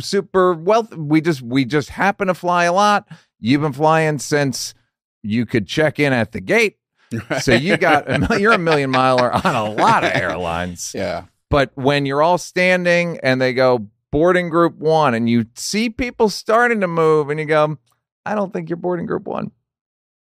[0.00, 4.74] super wealthy we just we just happen to fly a lot you've been flying since
[5.22, 6.78] you could check in at the gate
[7.40, 11.24] so you got a, you're a million miler on a lot of airlines Yeah.
[11.48, 16.28] but when you're all standing and they go boarding group one and you see people
[16.28, 17.78] starting to move and you go,
[18.26, 19.52] I don't think you're boarding group one.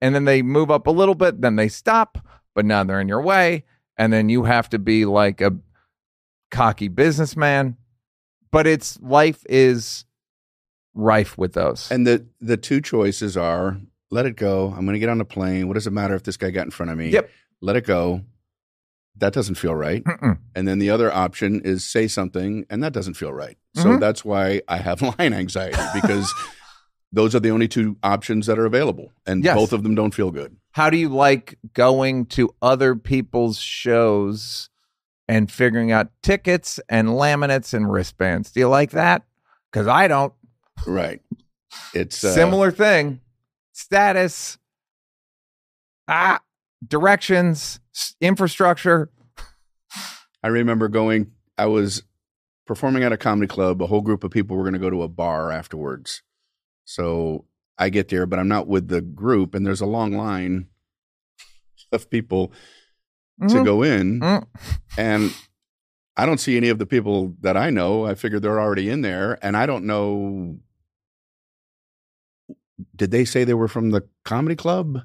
[0.01, 2.19] And then they move up a little bit, then they stop,
[2.55, 3.65] but now they're in your way.
[3.97, 5.57] And then you have to be like a
[6.53, 7.77] cocky businessman.
[8.55, 10.05] But it's life is
[10.95, 11.91] rife with those.
[11.91, 13.79] And the the two choices are
[14.11, 14.69] let it go.
[14.69, 15.67] I'm going to get on a plane.
[15.69, 17.09] What does it matter if this guy got in front of me?
[17.11, 17.29] Yep.
[17.61, 18.23] Let it go.
[19.17, 20.03] That doesn't feel right.
[20.05, 20.39] Mm-mm.
[20.55, 23.57] And then the other option is say something, and that doesn't feel right.
[23.75, 24.01] So Mhm.
[24.01, 26.33] that's why I have line anxiety because
[27.13, 29.57] those are the only two options that are available, and Yes.
[29.57, 30.57] both of them don't feel good.
[30.73, 34.69] How do you like going to other people's shows
[35.29, 38.53] and figuring out tickets and laminates and wristbands?
[38.53, 39.23] Do you like that?
[39.71, 40.33] Because I don't.
[40.87, 41.21] Right.
[41.95, 43.21] It's uh, Similar thing.
[43.73, 44.59] Status.
[46.07, 46.41] Ah,
[46.87, 47.81] directions,
[48.21, 49.11] infrastructure.
[50.43, 51.33] I remember going.
[51.57, 52.03] I was
[52.67, 53.83] performing at a comedy club.
[53.83, 56.23] A whole group of people were going to go to a bar afterwards.
[56.85, 57.47] So
[57.79, 60.67] I get there, but I'm not with the group, and there's a long line
[61.93, 62.53] of people
[63.41, 63.65] to Mhm.
[63.65, 64.47] go in, Mm.
[64.97, 65.35] and
[66.17, 68.07] I don't see any of the people that I know.
[68.07, 70.59] I figured they're already in there, and I don't know.
[72.97, 75.01] Did they say they were from the comedy club?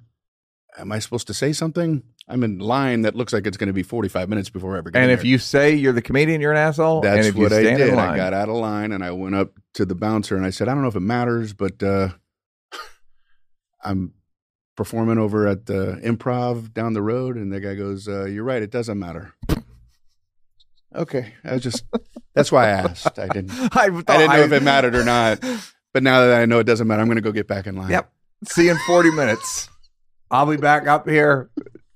[0.78, 2.04] Am I supposed to say something?
[2.28, 4.92] I'm in line that looks like it's going to be 45 minutes before I ever
[4.92, 5.26] get And if there.
[5.28, 7.02] you say you're the comedian, you're an asshole.
[7.02, 7.94] That's and if what you I did.
[7.96, 10.68] I got out of line and I went up to the bouncer and I said,
[10.68, 12.10] I don't know if it matters, but uh,
[13.84, 14.14] I'm
[14.80, 17.36] performing over at the improv down the road.
[17.36, 18.62] And the guy goes, uh, You're right.
[18.62, 19.34] It doesn't matter.
[20.96, 21.34] okay.
[21.44, 21.84] I was just,
[22.34, 23.20] that's why I asked.
[23.20, 25.44] I didn't, I, I didn't know if it mattered or not.
[25.92, 27.76] But now that I know it doesn't matter, I'm going to go get back in
[27.76, 27.90] line.
[27.90, 28.12] Yep.
[28.48, 29.70] See you in 40 minutes.
[30.30, 31.50] I'll be back up here.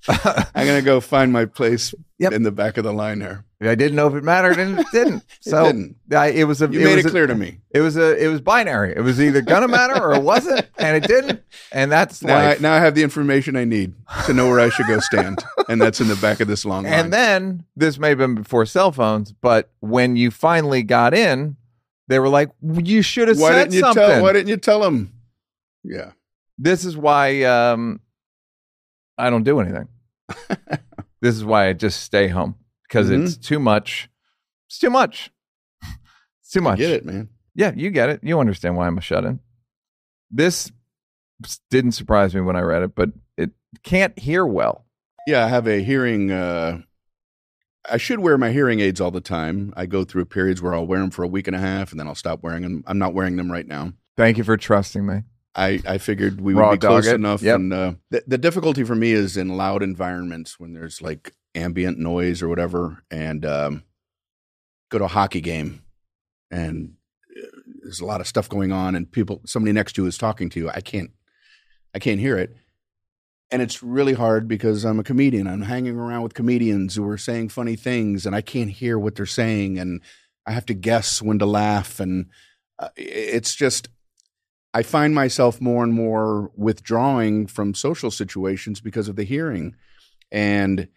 [0.55, 2.31] I'm going to go find my place Yep.
[2.33, 3.43] in the back of the line there.
[3.61, 5.23] I didn't know if it mattered, and it didn't.
[5.41, 5.97] So didn't.
[6.13, 6.67] I, it was a.
[6.67, 7.59] You made was it a- clear to me.
[7.71, 8.15] It was a.
[8.23, 8.93] It was binary.
[8.95, 11.43] It was either gonna matter or it wasn't, and it didn't.
[11.73, 13.93] And that's Now I, now I have the information I need
[14.25, 15.43] to know where I should go stand.
[15.67, 16.93] and that's in the back of this long line.
[16.93, 21.57] and then this may have been before cell phones, but when you finally got in,
[22.07, 24.21] they were like, "You should have why said didn't you something." tell?
[24.23, 25.11] Why didn't you tell them?"
[25.83, 26.11] Yeah,
[26.57, 27.99] this is why um,
[29.17, 29.89] I don't do anything.
[31.21, 32.55] this is why I just stay home
[32.87, 33.23] because Mhm.
[33.23, 34.09] it's too much.
[34.67, 35.31] It's too much.
[36.41, 36.77] It's too much.
[36.79, 37.29] get it, man.
[37.55, 38.19] Yeah, you get it.
[38.23, 39.39] You understand why I'm a shut in.
[40.31, 40.71] This
[41.69, 43.51] didn't surprise me when I read it, but it
[43.83, 44.85] can't hear well.
[45.27, 46.31] Yeah, I have a hearing.
[46.31, 46.81] Uh,
[47.89, 49.73] I should wear my hearing aids all the time.
[49.75, 51.99] I go through periods where I'll wear them for a week and a half, and
[51.99, 52.83] then I'll stop wearing them.
[52.87, 53.93] I'm not wearing them right now.
[54.17, 55.23] Thank you for trusting me.
[55.55, 57.15] I, I figured we Raw would be dog close it.
[57.15, 57.41] enough.
[57.41, 57.55] Yep.
[57.55, 61.99] And uh, the, the difficulty for me is in loud environments when there's like ambient
[61.99, 63.83] noise or whatever, and um,
[64.89, 65.83] go to a hockey game,
[66.53, 66.93] and
[67.35, 67.47] uh,
[67.83, 70.49] there's a lot of stuff going on and people somebody next to you is talking
[70.49, 71.11] to you i can't
[71.93, 72.55] i can't hear it
[73.51, 77.17] and it's really hard because i'm a comedian i'm hanging around with comedians who are
[77.17, 80.01] saying funny things and i can't hear what they're saying and
[80.45, 82.27] i have to guess when to laugh and
[82.79, 83.89] uh, it's just
[84.73, 89.75] i find myself more and more withdrawing from social situations because of the hearing.
[90.31, 90.87] And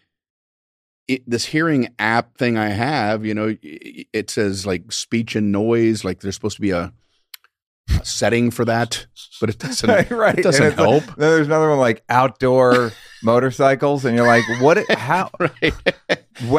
[1.07, 5.51] it, this hearing app thing I have, you know, it, it says like speech and
[5.51, 6.93] noise, like there's supposed to be a, a
[8.03, 9.05] setting for that,
[9.39, 9.89] but it doesn't.
[10.11, 10.37] right.
[10.37, 11.03] It doesn't like- help.
[11.05, 12.91] then there's another one like outdoor
[13.23, 14.77] motorcycles, and you're like, what?
[14.97, 15.29] How?
[15.39, 15.73] right,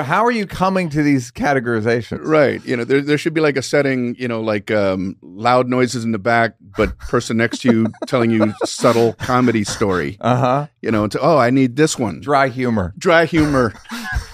[0.04, 2.20] How are you coming to these categorizations?
[2.24, 2.64] right.
[2.64, 6.04] You know, there there should be like a setting, you know, like um, loud noises
[6.04, 10.16] in the back, but person next to you telling you subtle comedy story.
[10.20, 10.66] Uh huh.
[10.82, 12.20] You know, to, oh, I need this one.
[12.20, 12.94] Dry humor.
[12.98, 13.74] Dry humor.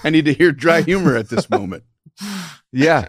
[0.03, 1.83] I need to hear dry humor at this moment.
[2.71, 3.07] Yeah.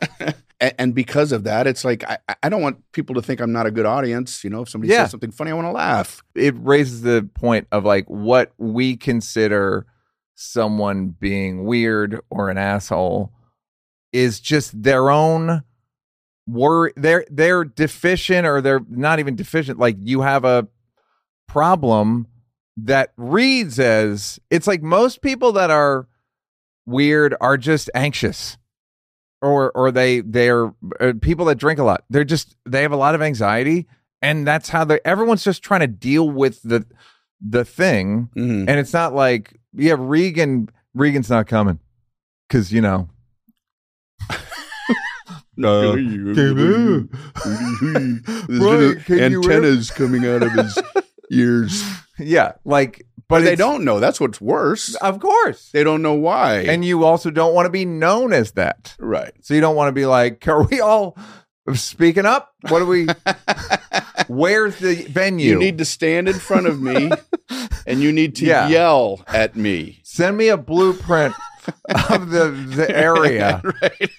[0.61, 3.52] And, and because of that, it's like I, I don't want people to think I'm
[3.52, 4.42] not a good audience.
[4.44, 5.02] You know, if somebody Yeah.
[5.04, 6.22] says something funny, I want to laugh.
[6.34, 9.86] it raises the point of like what we consider
[10.34, 13.32] someone being weird or an asshole
[14.12, 15.62] is just their own
[16.46, 20.68] worry they're they're deficient or they're not even deficient like you have a
[21.48, 22.26] problem
[22.76, 26.07] that reads as it's like most people that are
[26.84, 28.59] weird are just anxious
[29.43, 32.05] or or they they're uh, people that drink a lot.
[32.11, 33.87] They're just they have a lot of anxiety
[34.22, 36.87] and that's how they everyone's just trying to deal with the
[37.41, 38.30] the thing.
[38.37, 38.61] Mhm.
[38.68, 41.78] and it's not like yeah regan regan's not coming.
[42.49, 43.09] Because you know.
[45.59, 47.07] No, Can There's
[47.47, 50.78] Right, little can you antennas coming out of his
[51.30, 51.82] ears.
[52.18, 53.98] Yeah like but But they don't know.
[53.98, 54.94] That's what's worse.
[54.96, 56.58] of course They don't know why.
[56.60, 59.32] and you also don't want to be known as that right.
[59.42, 61.16] so you don't want to be like are we all
[61.74, 63.06] speaking up what do we
[64.28, 67.10] where's the venue You need to stand in front of me
[67.86, 68.68] and you need to Yeah.
[68.68, 70.00] yell at me.
[70.04, 71.34] send me a blueprint
[72.10, 74.10] of the the area right.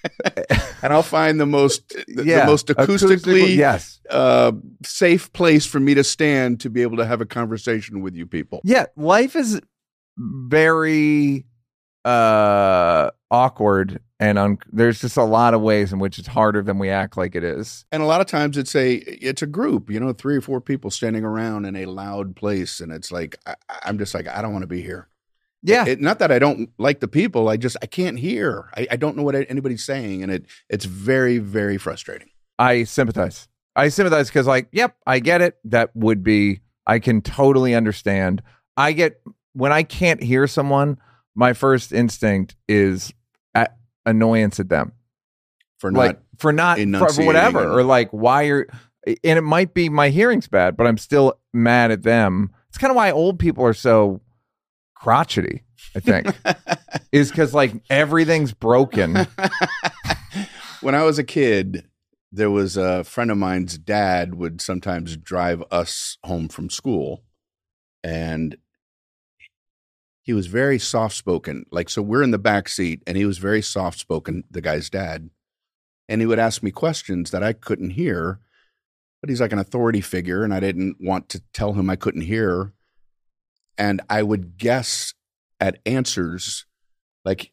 [0.81, 4.51] and I'll find the most the, the most acoustically yes uh,
[4.83, 8.25] safe place for me to stand to be able to have a conversation with you
[8.25, 8.61] people.
[8.63, 9.59] yeah life is
[10.17, 11.45] very
[12.05, 16.79] uh awkward and un- there's just a lot of ways in which it's harder than
[16.79, 19.89] we act like it is And a lot of times it's a it's a group,
[19.91, 23.37] you know, three or four people standing around in a loud place, and it's like
[23.45, 25.07] I, I'm just like I don't want to be here.
[25.63, 25.85] Yeah.
[25.85, 28.69] It, not that I don't like the people, I just I can't hear.
[28.75, 32.29] I, I don't know what anybody's saying, and it it's very very frustrating.
[32.59, 33.47] i sympathize.
[33.75, 35.57] I sympathize because like yep i get it.
[35.65, 38.41] That would be i can totally understand.
[38.75, 39.21] I get
[39.53, 40.99] when i can't hear someone
[41.35, 43.13] my first instinct is
[43.53, 44.93] at annoyance at them.
[45.79, 48.67] For not like for not for whatever or like why are
[49.05, 52.51] and it might be my hearing's bad but i'm still mad at them.
[52.69, 54.21] It's kind of why old people are so
[55.01, 55.63] crotchety
[55.95, 56.27] i think
[57.11, 59.15] is because like everything's broken
[60.81, 61.87] when I was a kid,
[62.31, 67.23] there was a friend of mine's dad would sometimes drive us home from school,
[68.03, 68.57] and
[70.21, 71.65] he was very soft spoken.
[71.71, 74.43] Like, so we're in the back seat, and he was very soft spoken.
[74.51, 75.29] The guy's dad,
[76.07, 78.39] and he would ask me questions that I couldn't hear,
[79.21, 82.21] but he's like an authority figure, and I didn't want to tell him I couldn't
[82.21, 82.73] hear,
[83.78, 85.13] and I would guess
[85.59, 86.65] at answers,
[87.25, 87.51] like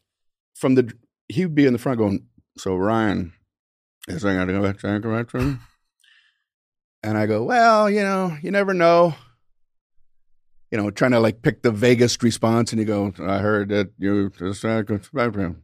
[0.55, 0.93] from the
[1.27, 2.25] he would be in the front going,
[2.57, 3.33] "So Ryan,
[4.07, 5.61] is I got to go back to bathroom?"
[7.03, 9.15] And I go, "Well, you know, you never know."
[10.71, 13.91] You know, trying to like pick the vaguest response, and you go, "I heard that
[13.97, 15.63] you just had to go bathroom."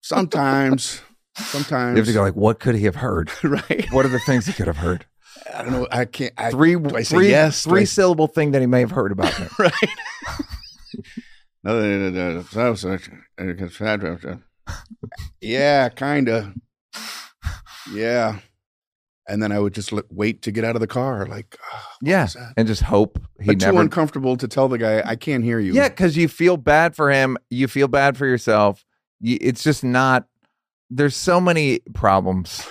[0.00, 1.02] Sometimes,
[1.36, 3.86] sometimes you have to go like what could he have heard right.
[3.90, 5.06] what are the things he could have heard
[5.54, 5.88] I don't know.
[5.90, 6.32] I can't.
[6.36, 7.64] I, three do I say three yes?
[7.64, 9.72] Do I three say- syllable thing that he may have heard about me right.
[11.64, 12.36] Another than that,
[15.40, 16.54] yeah, kinda,
[17.92, 18.38] yeah.
[19.30, 21.82] And then I would just let, wait to get out of the car, like, oh,
[22.00, 25.44] what yeah and just hope he but too uncomfortable to tell the guy I can't
[25.44, 25.74] hear you.
[25.74, 27.36] Yeah, because you feel bad for him.
[27.50, 28.84] You feel bad for yourself.
[29.20, 30.26] It's just not.
[30.90, 32.66] There's so many problems.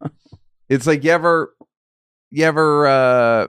[0.70, 1.54] it's like you ever,
[2.32, 3.46] you ever, uh,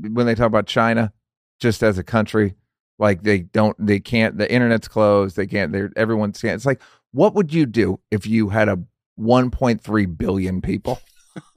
[0.00, 1.12] when they talk about China,
[1.60, 2.54] just as a country,
[2.98, 4.38] like they don't, they can't.
[4.38, 5.36] The internet's closed.
[5.36, 5.72] They can't.
[5.72, 6.54] They're everyone's can't.
[6.54, 6.80] It's like,
[7.12, 8.78] what would you do if you had a
[9.18, 11.00] 1.3 billion people?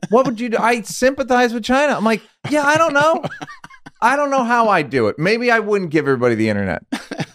[0.10, 0.58] What would you do?
[0.58, 1.94] I sympathize with China.
[1.94, 3.24] I'm like, yeah, I don't know.
[4.02, 5.20] I don't know how I do it.
[5.20, 6.84] Maybe I wouldn't give everybody the internet.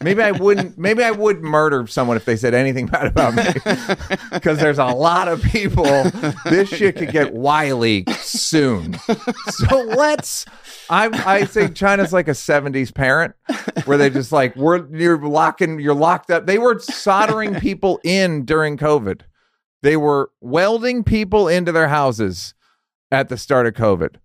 [0.03, 0.79] Maybe I wouldn't.
[0.79, 3.45] Maybe I would murder someone if they said anything bad about me.
[4.33, 5.85] Because there's a lot of people.
[6.45, 8.99] This shit could get wily soon.
[9.47, 10.45] So let's.
[10.91, 13.35] I I think China's like a '70s parent,
[13.85, 16.47] where they just like we're you're locking you're locked up.
[16.47, 19.23] They were soldering people in during COVID.
[19.83, 22.55] They were welding people into their houses
[23.11, 24.17] at the start of COVID.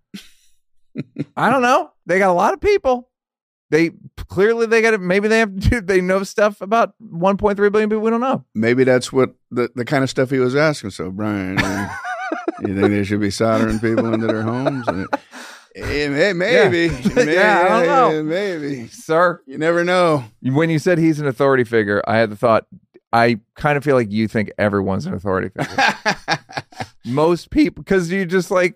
[1.36, 1.92] I don't know.
[2.06, 3.10] They got a lot of people.
[3.72, 3.92] They
[4.28, 5.02] clearly they got it.
[5.02, 5.82] Maybe they have to.
[5.82, 8.02] They know stuff about 1.3 billion people.
[8.02, 8.44] We don't know.
[8.56, 10.90] Maybe that's what the, the kind of stuff he was asking.
[10.90, 11.58] So, Brian,
[12.62, 14.88] you think they should be soldering people into their homes?
[14.88, 15.08] And,
[15.76, 18.24] may- maybe, maybe, Yeah, I don't know.
[18.24, 18.88] maybe.
[18.88, 20.26] Sir, You never know.
[20.42, 22.66] when you said he's an authority figure, I had the thought.
[23.14, 25.84] I kind of feel like you think everyone's an authority figure.
[27.06, 28.76] Most people, because you just like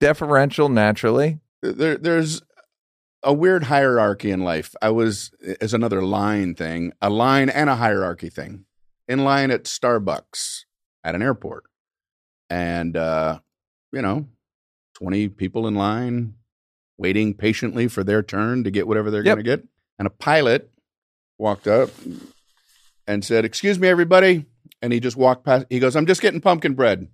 [0.00, 1.40] deferential naturally.
[1.62, 2.42] there, there's
[3.22, 4.74] a weird hierarchy in life.
[4.80, 5.30] I was
[5.60, 8.64] as another line thing, a line and a hierarchy thing.
[9.08, 10.64] In line at Starbucks
[11.02, 11.64] at an airport,
[12.48, 13.40] and uh,
[13.92, 14.26] you know,
[14.94, 16.34] twenty people in line
[16.96, 19.34] waiting patiently for their turn to get whatever they're Yep.
[19.36, 19.66] going to get.
[19.98, 20.70] And a pilot
[21.38, 21.90] walked up
[23.06, 24.46] and said, "Excuse me, everybody."
[24.80, 25.66] And he just walked past.
[25.70, 27.08] He goes, "I'm just getting pumpkin bread."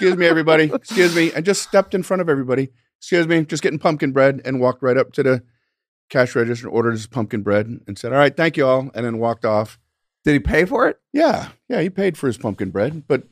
[0.00, 0.64] Excuse me, everybody.
[0.72, 1.30] Excuse me.
[1.34, 2.70] I just stepped in front of everybody.
[3.00, 5.42] Excuse me, just getting pumpkin bread and walked right up to the
[6.08, 8.90] cash register, ordered his pumpkin bread, and said, All right, thank you all.
[8.94, 9.78] And then walked off.
[10.24, 10.98] Did he pay for it?
[11.12, 13.24] Yeah, yeah, he paid for his pumpkin bread, but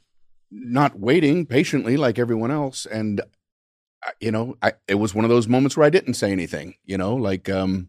[0.51, 2.85] not waiting patiently like everyone else.
[2.85, 3.23] And,
[4.21, 6.99] you know, I, it was one of those moments where I didn't say anything, you
[6.99, 7.89] know, like, um,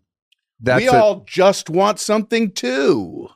[0.61, 3.27] That's we a- all just want something too.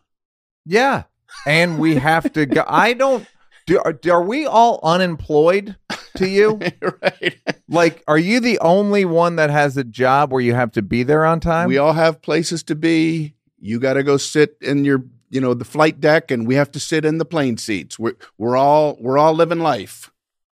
[0.66, 1.04] Yeah.
[1.46, 2.64] And we have to go.
[2.66, 3.28] I don't.
[3.66, 5.76] Do, are, are we all unemployed
[6.18, 6.59] to you?
[7.01, 7.38] right.
[7.68, 11.03] Like, are you the only one that has a job where you have to be
[11.03, 11.68] there on time?
[11.68, 13.36] we all have places to be.
[13.59, 16.72] You got to go sit in your, you know, the flight deck, and we have
[16.72, 17.97] to sit in the plane seats.
[17.97, 20.11] We're we're all we're all living life.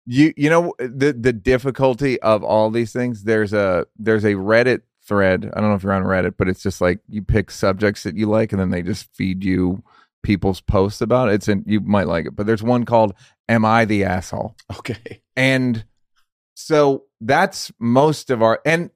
[0.07, 3.24] you you know the the difficulty of all these things.
[3.24, 5.50] There's a there's a Reddit thread.
[5.55, 8.16] I don't know if you're on Reddit, but it's just like you pick subjects that
[8.16, 9.82] you like, and then they just feed you
[10.24, 11.34] people's posts about it.
[11.34, 13.14] It's in you might like it, but there's one called
[13.48, 15.22] "Am I the asshole?" Okay.
[15.36, 15.84] And
[16.54, 18.90] so that's most of our and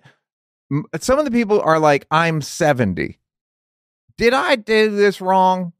[1.01, 3.21] some of the people are like I'm 70.
[4.17, 5.73] Did I do this wrong?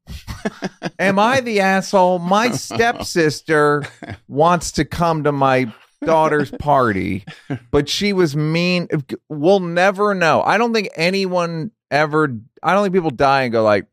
[0.97, 2.19] Am I the asshole?
[2.19, 3.83] My stepsister
[4.29, 5.73] wants to come to my
[6.05, 7.25] daughter's party,
[7.71, 8.87] but she was mean.
[9.27, 10.41] We'll never know.
[10.41, 13.87] I don't think anyone ever I don't think people die and go like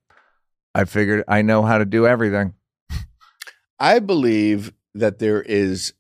[0.81, 2.55] I figured I know how to do everything.
[3.79, 5.93] I believe that there is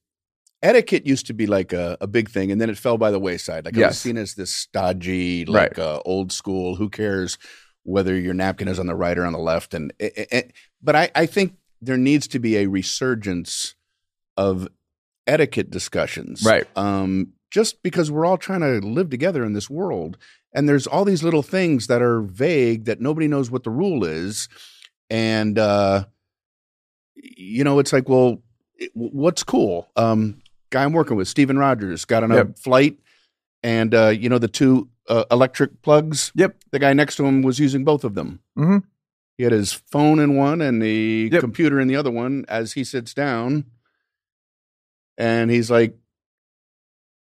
[0.62, 3.18] etiquette used to be like a, a big thing, and then it fell by the
[3.20, 3.64] wayside.
[3.64, 6.76] Like it was seen as this stodgy, like uh, old school.
[6.76, 7.38] Who cares
[7.84, 9.74] whether your napkin is on the right or on the left?
[9.74, 10.52] And it, it- it-
[10.82, 13.74] but I, I think there needs to be a resurgence
[14.36, 14.68] of
[15.26, 16.66] etiquette discussions, Right.
[16.76, 20.16] Um, just because we're all trying to live together in this world,
[20.56, 24.02] and there's all these little things that are vague that nobody knows what the rule
[24.04, 24.48] is,
[25.10, 26.04] and uh,
[27.14, 28.42] you know, it's like, well,
[28.76, 29.88] it- what's cool?
[29.96, 32.58] Um, guy I'm working with, Steven Rogers, got on a Yep.
[32.58, 32.98] flight,
[33.62, 36.32] and uh, you know the two uh, electric plugs.
[36.34, 36.56] Yep.
[36.72, 38.40] The guy next to him was using both of them.
[38.58, 38.82] Mhm.
[39.38, 41.40] He had his phone in one and the Yep.
[41.40, 42.44] computer in the other one.
[42.48, 43.66] As he sits down,
[45.18, 45.96] and he's like,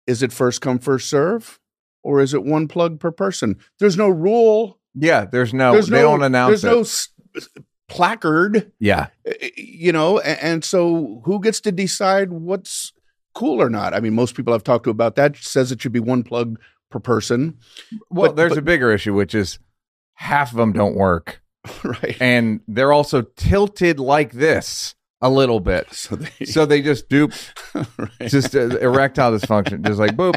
[0.07, 1.59] "Is it first come first serve,
[2.07, 4.79] or is it one plug per person?" There's no rule.
[4.95, 6.77] Yeah, there's no there's they no, don't announce There's it.
[6.77, 7.09] no s-
[7.89, 9.07] placard yeah.
[9.57, 12.93] you know and, and so who gets to decide what's
[13.35, 15.93] cool or not i mean most people i've talked to about that says it should
[15.93, 16.59] be one plug
[16.91, 17.57] per person
[18.11, 19.59] Well, But- there's but- a bigger issue, which is
[20.15, 21.41] half of them don't work,
[21.85, 27.09] right and they're also tilted like this a little bit, so they so they just
[27.09, 27.29] do
[27.75, 28.09] right.
[28.23, 30.37] just uh, erectile dysfunction, just like boop,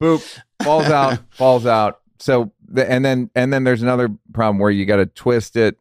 [0.00, 2.00] boop, falls out, falls out.
[2.18, 5.78] So the, and then and then there's another problem where you got to twist it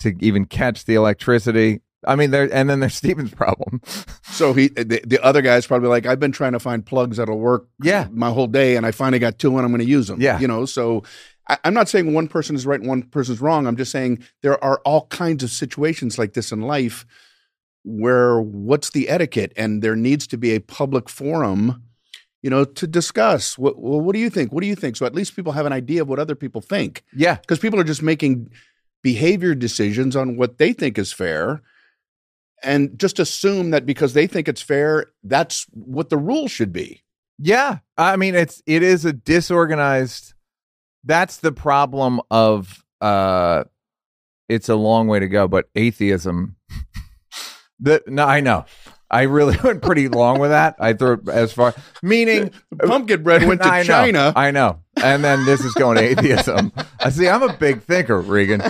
[0.00, 1.80] to even catch the electricity.
[2.06, 3.82] I mean, there and then there's Steven's problem.
[4.22, 7.38] so he the, the other guy's probably like i've been trying to find plugs that'll
[7.38, 8.06] work Yeah.
[8.10, 10.38] my whole day and i finally got two and i'm going to use them Yeah.
[10.38, 11.02] you know so
[11.48, 14.24] I, i'm not saying one person is right and one person's wrong i'm just saying
[14.42, 17.04] there are all kinds of situations like this in life
[17.84, 21.82] where what's the etiquette and there needs to be a public forum
[22.42, 25.06] you know to discuss what well, what do you think what do you think so
[25.06, 27.84] at least people have an idea of what other people think Yeah, because people are
[27.84, 28.50] just making
[29.02, 31.62] behavior decisions on what they think is fair
[32.62, 37.02] and just assume that because they think it's fair that's what the rule should be
[37.38, 40.34] Yeah, I mean it's it is a disorganized.
[41.04, 43.64] That's the problem of uh,
[44.50, 46.56] it's a long way to go, but atheism.
[47.80, 48.66] the no, I know.
[49.10, 50.76] I really went pretty long with that.
[50.78, 54.32] I threw it as far meaning Pumpkin bread went to I know, China.
[54.36, 56.72] I know, and then this is going to atheism.
[57.00, 57.28] I see.
[57.28, 58.62] I'm a big thinker, Regan.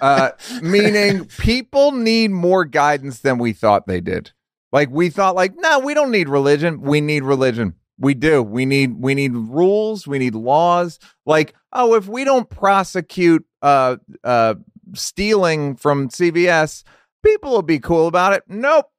[0.00, 0.30] Uh,
[0.62, 4.32] meaning people need more guidance than we thought they did.
[4.72, 6.80] Like we thought, like no, we don't need religion.
[6.80, 7.74] We need religion.
[7.98, 8.42] We do.
[8.42, 10.06] We need we need rules.
[10.06, 10.98] We need laws.
[11.26, 14.54] Like oh, if we don't prosecute uh uh
[14.94, 16.84] stealing from CVS,
[17.24, 18.44] people will be cool about it.
[18.48, 18.90] Nope.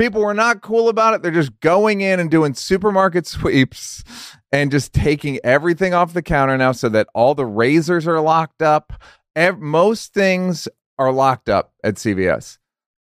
[0.00, 1.22] People were not cool about it.
[1.22, 4.02] They're just going in and doing supermarket sweeps
[4.50, 8.62] and just taking everything off the counter now so that all the razors are locked
[8.62, 8.94] up.
[9.36, 10.66] Ev- most things
[10.98, 12.56] are locked up at CVS.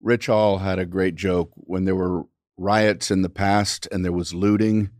[0.01, 2.27] Rich Hall had a great joke when there were
[2.57, 4.91] riots in the past and there was looting,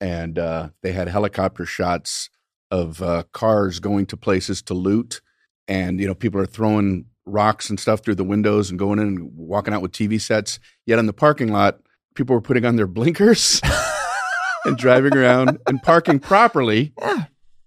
[0.00, 2.30] and uh, they had helicopter shots
[2.70, 5.20] of uh, cars going to places to loot,
[5.66, 9.06] and you know people are throwing rocks and stuff through the windows and going in
[9.08, 10.58] and walking out with TV sets.
[10.86, 11.80] Yet in the parking lot,
[12.14, 13.60] people were putting on their blinkers
[14.64, 16.92] and driving around and parking properly.
[17.00, 17.24] Yeah.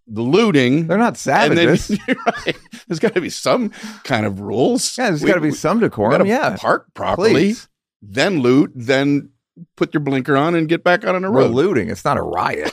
[0.07, 0.87] The looting.
[0.87, 1.99] They're not and then, savages.
[2.25, 2.57] right.
[2.87, 3.69] There's got to be some
[4.03, 4.97] kind of rules.
[4.97, 6.25] yeah, there's got to be some decorum.
[6.25, 6.57] Yeah.
[6.57, 7.69] park properly, Please.
[8.01, 9.29] then loot, then
[9.77, 11.51] put your blinker on and get back out on the We're road.
[11.51, 11.89] looting.
[11.89, 12.71] It's not a riot.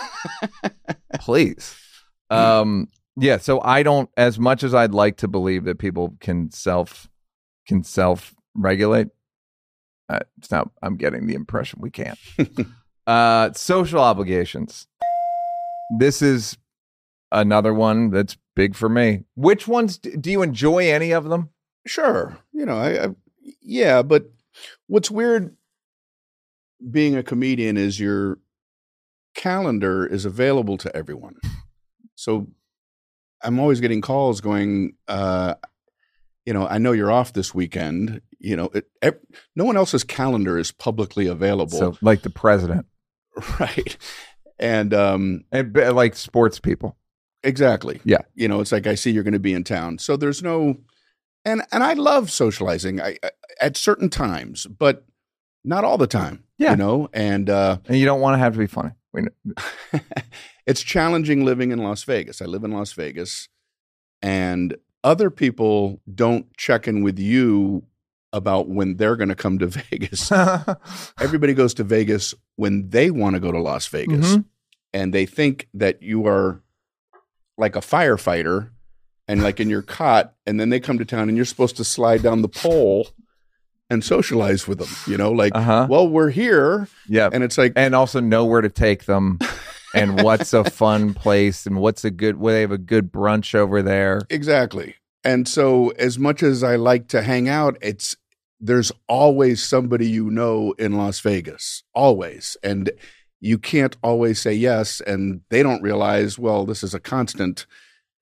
[1.21, 1.77] Please.
[2.31, 3.39] Um, yeah.
[3.39, 7.09] So I don't, as much as I'd like to believe that people can self
[7.67, 9.09] can self regulate,
[10.09, 10.71] uh, it's not.
[10.83, 12.19] I'm getting the impression we can't.
[13.07, 14.87] uh, social obligations.
[15.99, 16.57] This is
[17.33, 19.25] another one that's big for me.
[19.35, 20.91] Which ones do, do you enjoy?
[20.91, 21.51] Any of them?
[21.87, 23.09] Sure, you know, I, I
[23.63, 24.31] yeah, but
[24.87, 25.57] what's weird
[26.91, 28.39] being a comedian is your
[29.35, 31.37] calendar is available to everyone.
[32.15, 32.49] So
[33.43, 35.55] I'm always getting calls going, uh,
[36.45, 38.21] you know, I know you're off this weekend.
[38.39, 39.19] You know, it, ev-
[39.55, 42.87] no one else's calendar is publicly available, So, like the president
[43.61, 43.97] right?
[44.59, 46.97] And um, and like sports people.
[47.43, 48.01] Exactly.
[48.05, 48.23] Yeah.
[48.35, 50.79] You know, it's like I see you're going to be in town, so there's no,
[51.45, 53.01] and and I love socializing.
[53.01, 53.31] I, I
[53.61, 55.05] at certain times, but
[55.65, 56.45] not all the time.
[56.59, 56.71] Yeah.
[56.73, 58.91] You know, and uh, And you don't want to have to be funny.
[60.67, 62.43] It's challenging living in Las Vegas.
[62.43, 63.49] I live in Las Vegas,
[64.23, 67.85] and other people don't check in with you
[68.33, 70.31] about when they're going to come to Vegas.
[71.21, 74.37] Everybody goes to Vegas when they want to go to Las Vegas.
[74.37, 74.45] Mhm.
[74.93, 76.61] and they think that you are
[77.59, 78.71] like a firefighter
[79.29, 81.85] and like in your cot and then they come to town and you're supposed to
[81.85, 83.09] slide down the pole
[83.91, 85.87] and socialize with them you know like Uh-huh.
[85.89, 87.29] well we're here yeah.
[87.33, 89.39] and it's like and also know where to take them
[89.95, 93.55] and what's a fun place and what's a good where they have a good brunch
[93.55, 94.21] over there.
[94.31, 98.17] exactly and so as much as i like to hang out it's
[98.61, 102.91] there's always somebody you know in las vegas always and
[103.41, 107.67] you can't always say yes and they don't realize well this is a constant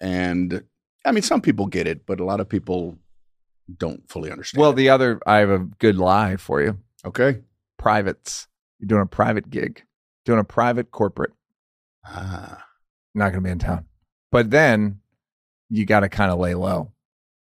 [0.01, 0.65] and
[1.05, 2.99] i mean some people get it but a lot of people
[3.79, 6.77] don't fully understand Well, the other I have a good lie for you.
[7.05, 7.41] okay
[7.79, 8.47] Privates.
[8.79, 9.83] You're doing a private gig.
[10.27, 11.33] Doing a private corporate.
[12.07, 12.65] Ah
[13.15, 13.87] Not going to be in town.
[14.33, 15.01] But then
[15.71, 16.93] you got to kind of lay low.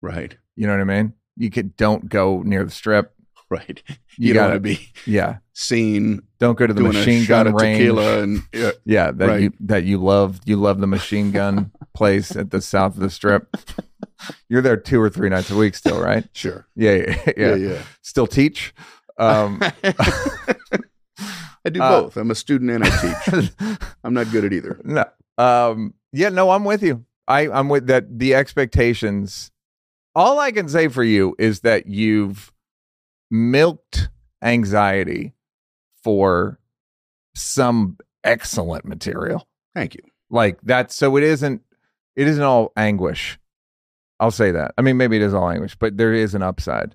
[0.03, 1.15] right You know what I mean?
[1.37, 3.13] You could don't go near the strip.
[3.51, 3.97] right you,
[4.29, 5.39] You gotta- be Yeah.
[5.55, 7.79] seen Don't go to the machine gun range.
[7.79, 9.41] tequila and yeah, Yeah, that Right.
[9.43, 13.11] you that you love you love the machine gun place at the south of the
[13.11, 13.55] strip.
[14.49, 16.25] You're there two or three nights a week still, right?
[16.33, 17.33] sure Yeah, yeah, yeah.
[17.37, 18.75] yeah yeah, Still teach.
[19.19, 19.61] Um,
[21.65, 22.91] i do Uh, both i'm a student and i
[23.31, 23.51] teach
[24.05, 25.05] i'm not good at either no.
[25.39, 27.07] Um, yeah, no, I'm with you.
[27.27, 28.19] I, I'm with that.
[28.19, 29.51] The expectations.
[30.15, 32.53] All I can say for you is that you've
[33.31, 34.11] milked
[34.43, 35.33] anxiety
[36.05, 36.59] for
[37.35, 39.47] some excellent material.
[39.75, 41.63] thank you like that so it isn't
[42.17, 43.39] it isn't all anguish
[44.19, 46.95] i'll say that i mean maybe it is all anguish but there is an upside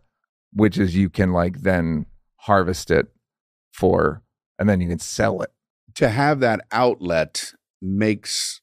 [0.53, 3.07] which is you can like then harvest it
[3.75, 4.21] for
[4.57, 5.51] and then you can sell it
[5.95, 8.61] to have that outlet makes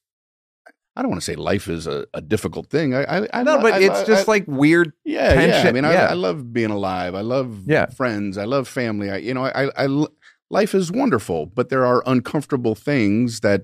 [0.95, 2.93] I don't want to say life is a, a difficult thing.
[2.93, 5.39] I, I, I no but I it's just like weird yeah, yeah.
[5.39, 6.07] I tension, mean, yeah.
[6.09, 7.15] I, love being alive.
[7.15, 7.87] I love Yeah.
[7.87, 8.37] friends.
[8.37, 9.09] I love family.
[9.09, 10.05] I, you know, I, I,
[10.51, 13.63] life is wonderful, but there are uncomfortable things that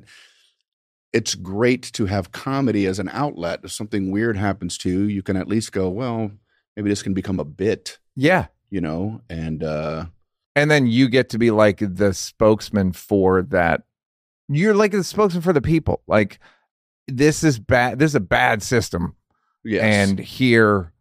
[1.13, 3.59] it's great to have comedy as an outlet.
[3.63, 6.31] If something weird happens to you, you can at least go, well,
[6.76, 10.05] maybe this can become a bit, yeah you know, and uh,
[10.60, 13.81] and then you get to be like the spokesman for that
[14.48, 16.02] You're like the spokesman for the people.
[16.07, 16.40] Like
[17.07, 17.99] this is bad.
[17.99, 19.15] This is a bad system,
[19.64, 19.81] Yes.
[19.84, 20.94] and here,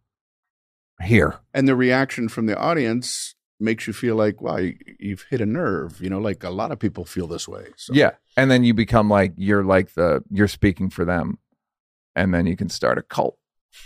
[1.01, 5.41] here, and the reaction from the audience makes you feel like, wow, you, you've hit
[5.41, 6.01] a nerve.
[6.01, 7.67] You know, like a lot of people feel this way.
[7.77, 7.93] So.
[7.93, 8.11] yeah.
[8.37, 11.37] And then you become like you're like the you're speaking for them,
[12.15, 13.37] and then you can start a cult.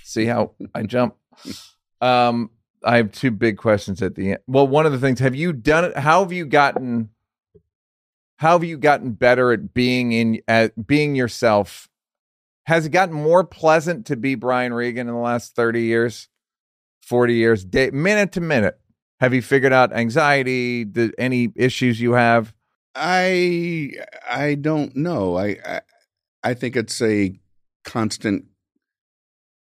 [0.04, 1.16] See how I jump.
[2.02, 2.50] Um,
[2.84, 4.40] I have two big questions at the end.
[4.48, 5.98] Well, one of the things have you done it?
[5.98, 7.10] How have you gotten?
[8.38, 11.88] How have you gotten better at being in at being yourself?
[12.66, 16.30] Has it gotten more pleasant to be Brian Regan in the last thirty years,
[17.02, 18.80] forty years, day, minute to minute?
[19.20, 20.84] Have you figured out anxiety?
[20.84, 22.54] The, any issues you have?
[22.96, 23.92] I
[24.30, 25.38] I don't know.
[25.38, 25.82] I, I
[26.44, 27.40] I think it's a
[27.86, 28.46] constant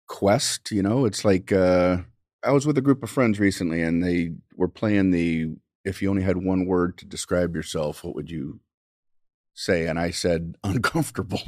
[0.07, 0.71] quest.
[0.71, 1.99] You know, it's like uh,
[2.45, 6.11] I was with a group of friends recently, and they were playing the if you
[6.11, 8.61] only had one word to describe yourself, what would you
[9.55, 9.87] say?
[9.87, 11.41] And I said uncomfortable.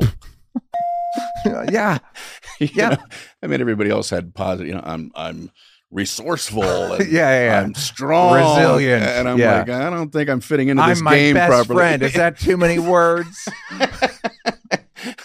[1.44, 1.98] Uh, yeah,
[2.60, 2.88] You Yeah.
[2.90, 2.96] know?
[3.42, 4.68] I mean, everybody else had positive.
[4.68, 5.50] You know, I'm I'm
[5.90, 6.62] resourceful.
[6.94, 7.60] And Yeah, yeah, yeah.
[7.62, 9.58] I'm strong, Resilient, and I'm yeah.
[9.58, 11.76] like, I don't think I'm fitting into this I'm my game best properly.
[11.78, 12.02] friend.
[12.02, 13.48] Is that too many words?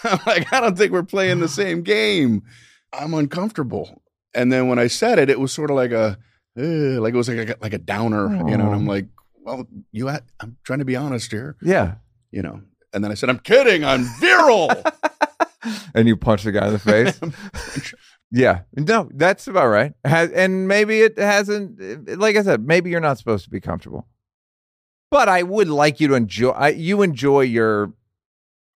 [0.04, 2.42] I'm like, I don't think we're playing the same game.
[2.92, 4.02] I'm uncomfortable.
[4.36, 6.18] And then when I said it, it was sort of like a,
[6.58, 8.66] "Ugh," like it was like a, like a downer, you know.
[8.66, 9.06] And I'm like,
[9.42, 11.94] well, you, had, I'm trying to be honest here, yeah.
[12.30, 12.60] you know.
[12.92, 13.84] And then I said, I'm kidding.
[13.84, 14.70] I'm virile.
[15.94, 17.94] and you punch the guy in the face.
[18.30, 19.92] yeah, no, that's about right.
[20.04, 22.18] Has, and maybe it hasn't.
[22.18, 24.06] Like I said, maybe you're not supposed to be comfortable.
[25.10, 26.50] But I would like you to enjoy.
[26.50, 27.92] I, you enjoy your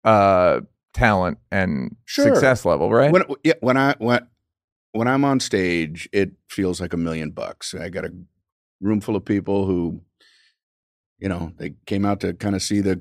[0.04, 0.60] uh
[0.94, 2.24] talent and Sure.
[2.26, 3.12] success level, right?
[3.12, 4.26] when yeah, when I when
[4.92, 7.74] when I'm on stage, it feels like a million bucks.
[7.74, 8.12] I got a
[8.80, 10.00] room full of people who,
[11.18, 13.00] you know, they came out to kind of see the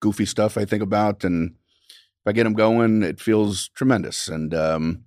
[0.00, 4.28] goofy stuff I think about, and if I get them going, it feels tremendous.
[4.28, 5.04] And um,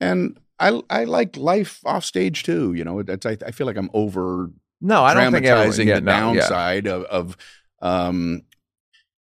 [0.00, 2.72] and I I like life off stage too.
[2.74, 4.50] You know, that's I, I feel like I'm over
[4.80, 6.40] no, I don't think dramatizing yeah, the no, yeah.
[6.40, 7.36] downside of, of
[7.82, 8.42] um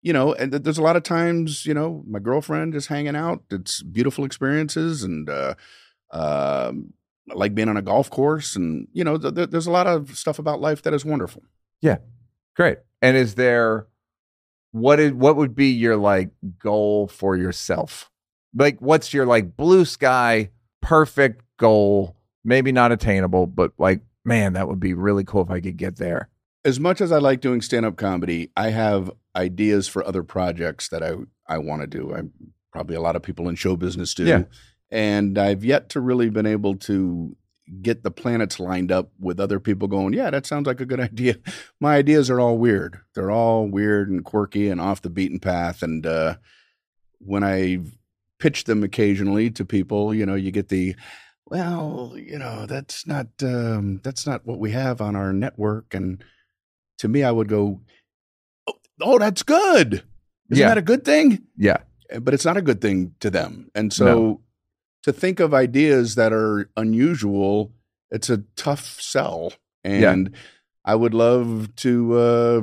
[0.01, 3.43] you know and there's a lot of times you know my girlfriend is hanging out
[3.51, 5.53] it's beautiful experiences and uh
[6.11, 6.93] um
[7.33, 10.17] like being on a golf course and you know th- th- there's a lot of
[10.17, 11.43] stuff about life that is wonderful
[11.81, 11.97] Yeah,
[12.55, 12.79] Great.
[13.01, 13.87] And is there
[14.71, 16.29] what is what would be your like
[16.59, 18.09] goal for yourself?
[18.53, 20.49] Like what's your like blue sky
[20.81, 22.15] perfect goal?
[22.43, 25.95] Maybe not attainable, but like man, that would be really cool if I could get
[25.97, 26.29] there.
[26.63, 31.01] as much as I like doing stand-up comedy, I have ideas for other projects that
[31.01, 31.13] I
[31.47, 32.13] I want to do.
[32.13, 32.31] I'm
[32.71, 34.25] probably a lot of people in show business do.
[34.25, 34.43] Yeah.
[34.91, 37.35] And I've yet to really been able to
[37.81, 40.99] get the planets lined up with other people going, yeah, that sounds like a good
[41.11, 41.37] idea.
[41.79, 42.99] My ideas are all weird.
[43.15, 45.81] They're all weird and quirky and off the beaten path.
[45.81, 46.35] And uh,
[47.19, 47.79] when I
[48.39, 50.95] pitch them occasionally to people, you know, you get the,
[51.45, 55.93] well, you know, that's not um, that's not what we have on our network.
[55.93, 56.21] And
[56.97, 57.79] to me, I would go,
[58.67, 59.93] oh, oh that's good.
[60.49, 60.67] Isn't Yeah.
[60.69, 61.43] that a good thing?
[61.57, 61.77] Yeah.
[62.21, 63.69] but it's not a good thing to them.
[63.73, 64.41] And so No.
[65.03, 67.71] To think of ideas that are unusual,
[68.11, 69.53] it's a tough sell.
[69.83, 70.11] Yeah.
[70.11, 70.35] And
[70.85, 72.61] I would love to uh,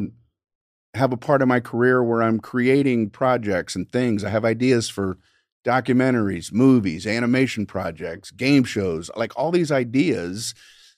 [0.94, 4.24] have a part of my career where I'm creating projects and things.
[4.24, 5.18] I have ideas for
[5.64, 10.54] documentaries, movies, animation projects, game shows, like all these ideas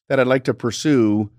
[0.08, 1.30] that I'd like to pursue.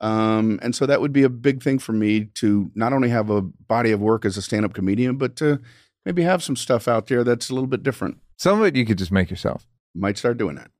[0.00, 3.30] Um, and so that would be a big thing for me to not only have
[3.30, 5.60] a body of work as a stand up comedian, but to
[6.04, 8.18] maybe have some stuff out there that's a little bit different.
[8.36, 9.66] Some of it you could just make yourself.
[9.94, 10.70] Might start doing that.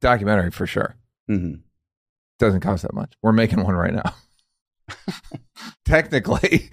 [0.00, 0.96] Documentary for sure.
[1.30, 1.60] Mm-hmm.
[2.38, 3.14] Doesn't cost that much.
[3.22, 4.14] We're making one right now.
[5.84, 6.70] Technically.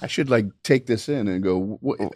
[0.00, 1.78] I should like take this in and go.
[1.84, 2.06] "Wh-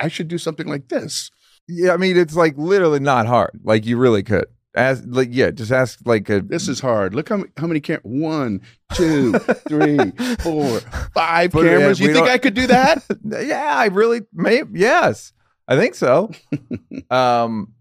[0.00, 1.30] I should do something like this.
[1.68, 3.58] yeah, I mean it's like literally not hard.
[3.64, 4.46] Like you really could.
[4.74, 7.14] As like yeah, just ask like a This is hard.
[7.14, 8.60] Look how how many cam One,
[8.94, 9.32] two,
[9.68, 9.98] three,
[10.40, 10.80] four,
[11.14, 12.00] five But, cameras.
[12.00, 13.04] You think don't- I could do that?
[13.24, 15.32] yeah, I really may yes.
[15.68, 16.30] I think so.
[17.10, 17.74] um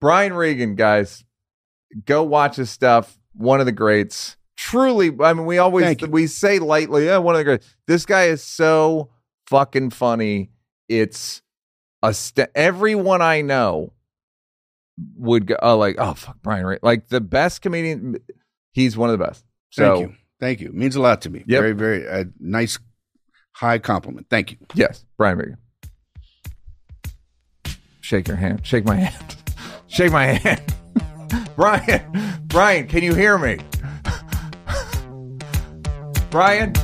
[0.00, 1.24] Brian Regan, guys,
[2.04, 3.18] go watch his stuff.
[3.32, 4.36] One of the greats.
[4.56, 7.74] Truly, I mean, we always we say lightly, yeah, one of the greats.
[7.86, 9.10] This guy is so
[9.46, 10.50] fucking funny.
[10.88, 11.42] It's
[12.02, 13.92] a st- everyone I know
[15.16, 16.80] would go oh, like, oh fuck, Brian Regan.
[16.82, 18.18] Like the best comedian.
[18.72, 19.44] He's one of the best.
[19.70, 20.16] So Thank you.
[20.40, 20.72] Thank you.
[20.72, 21.44] Means a lot to me.
[21.46, 21.60] Yep.
[21.60, 22.78] Very, very uh, nice,
[23.52, 24.26] high compliment.
[24.28, 24.58] Thank you.
[24.74, 25.58] Yes, Brian Regan.
[28.04, 28.66] Shake your hand.
[28.66, 29.36] Shake my hand.
[29.86, 30.74] Shake my hand.
[31.56, 32.02] Brian,
[32.48, 33.56] Brian, can you hear me?
[36.30, 36.74] Brian,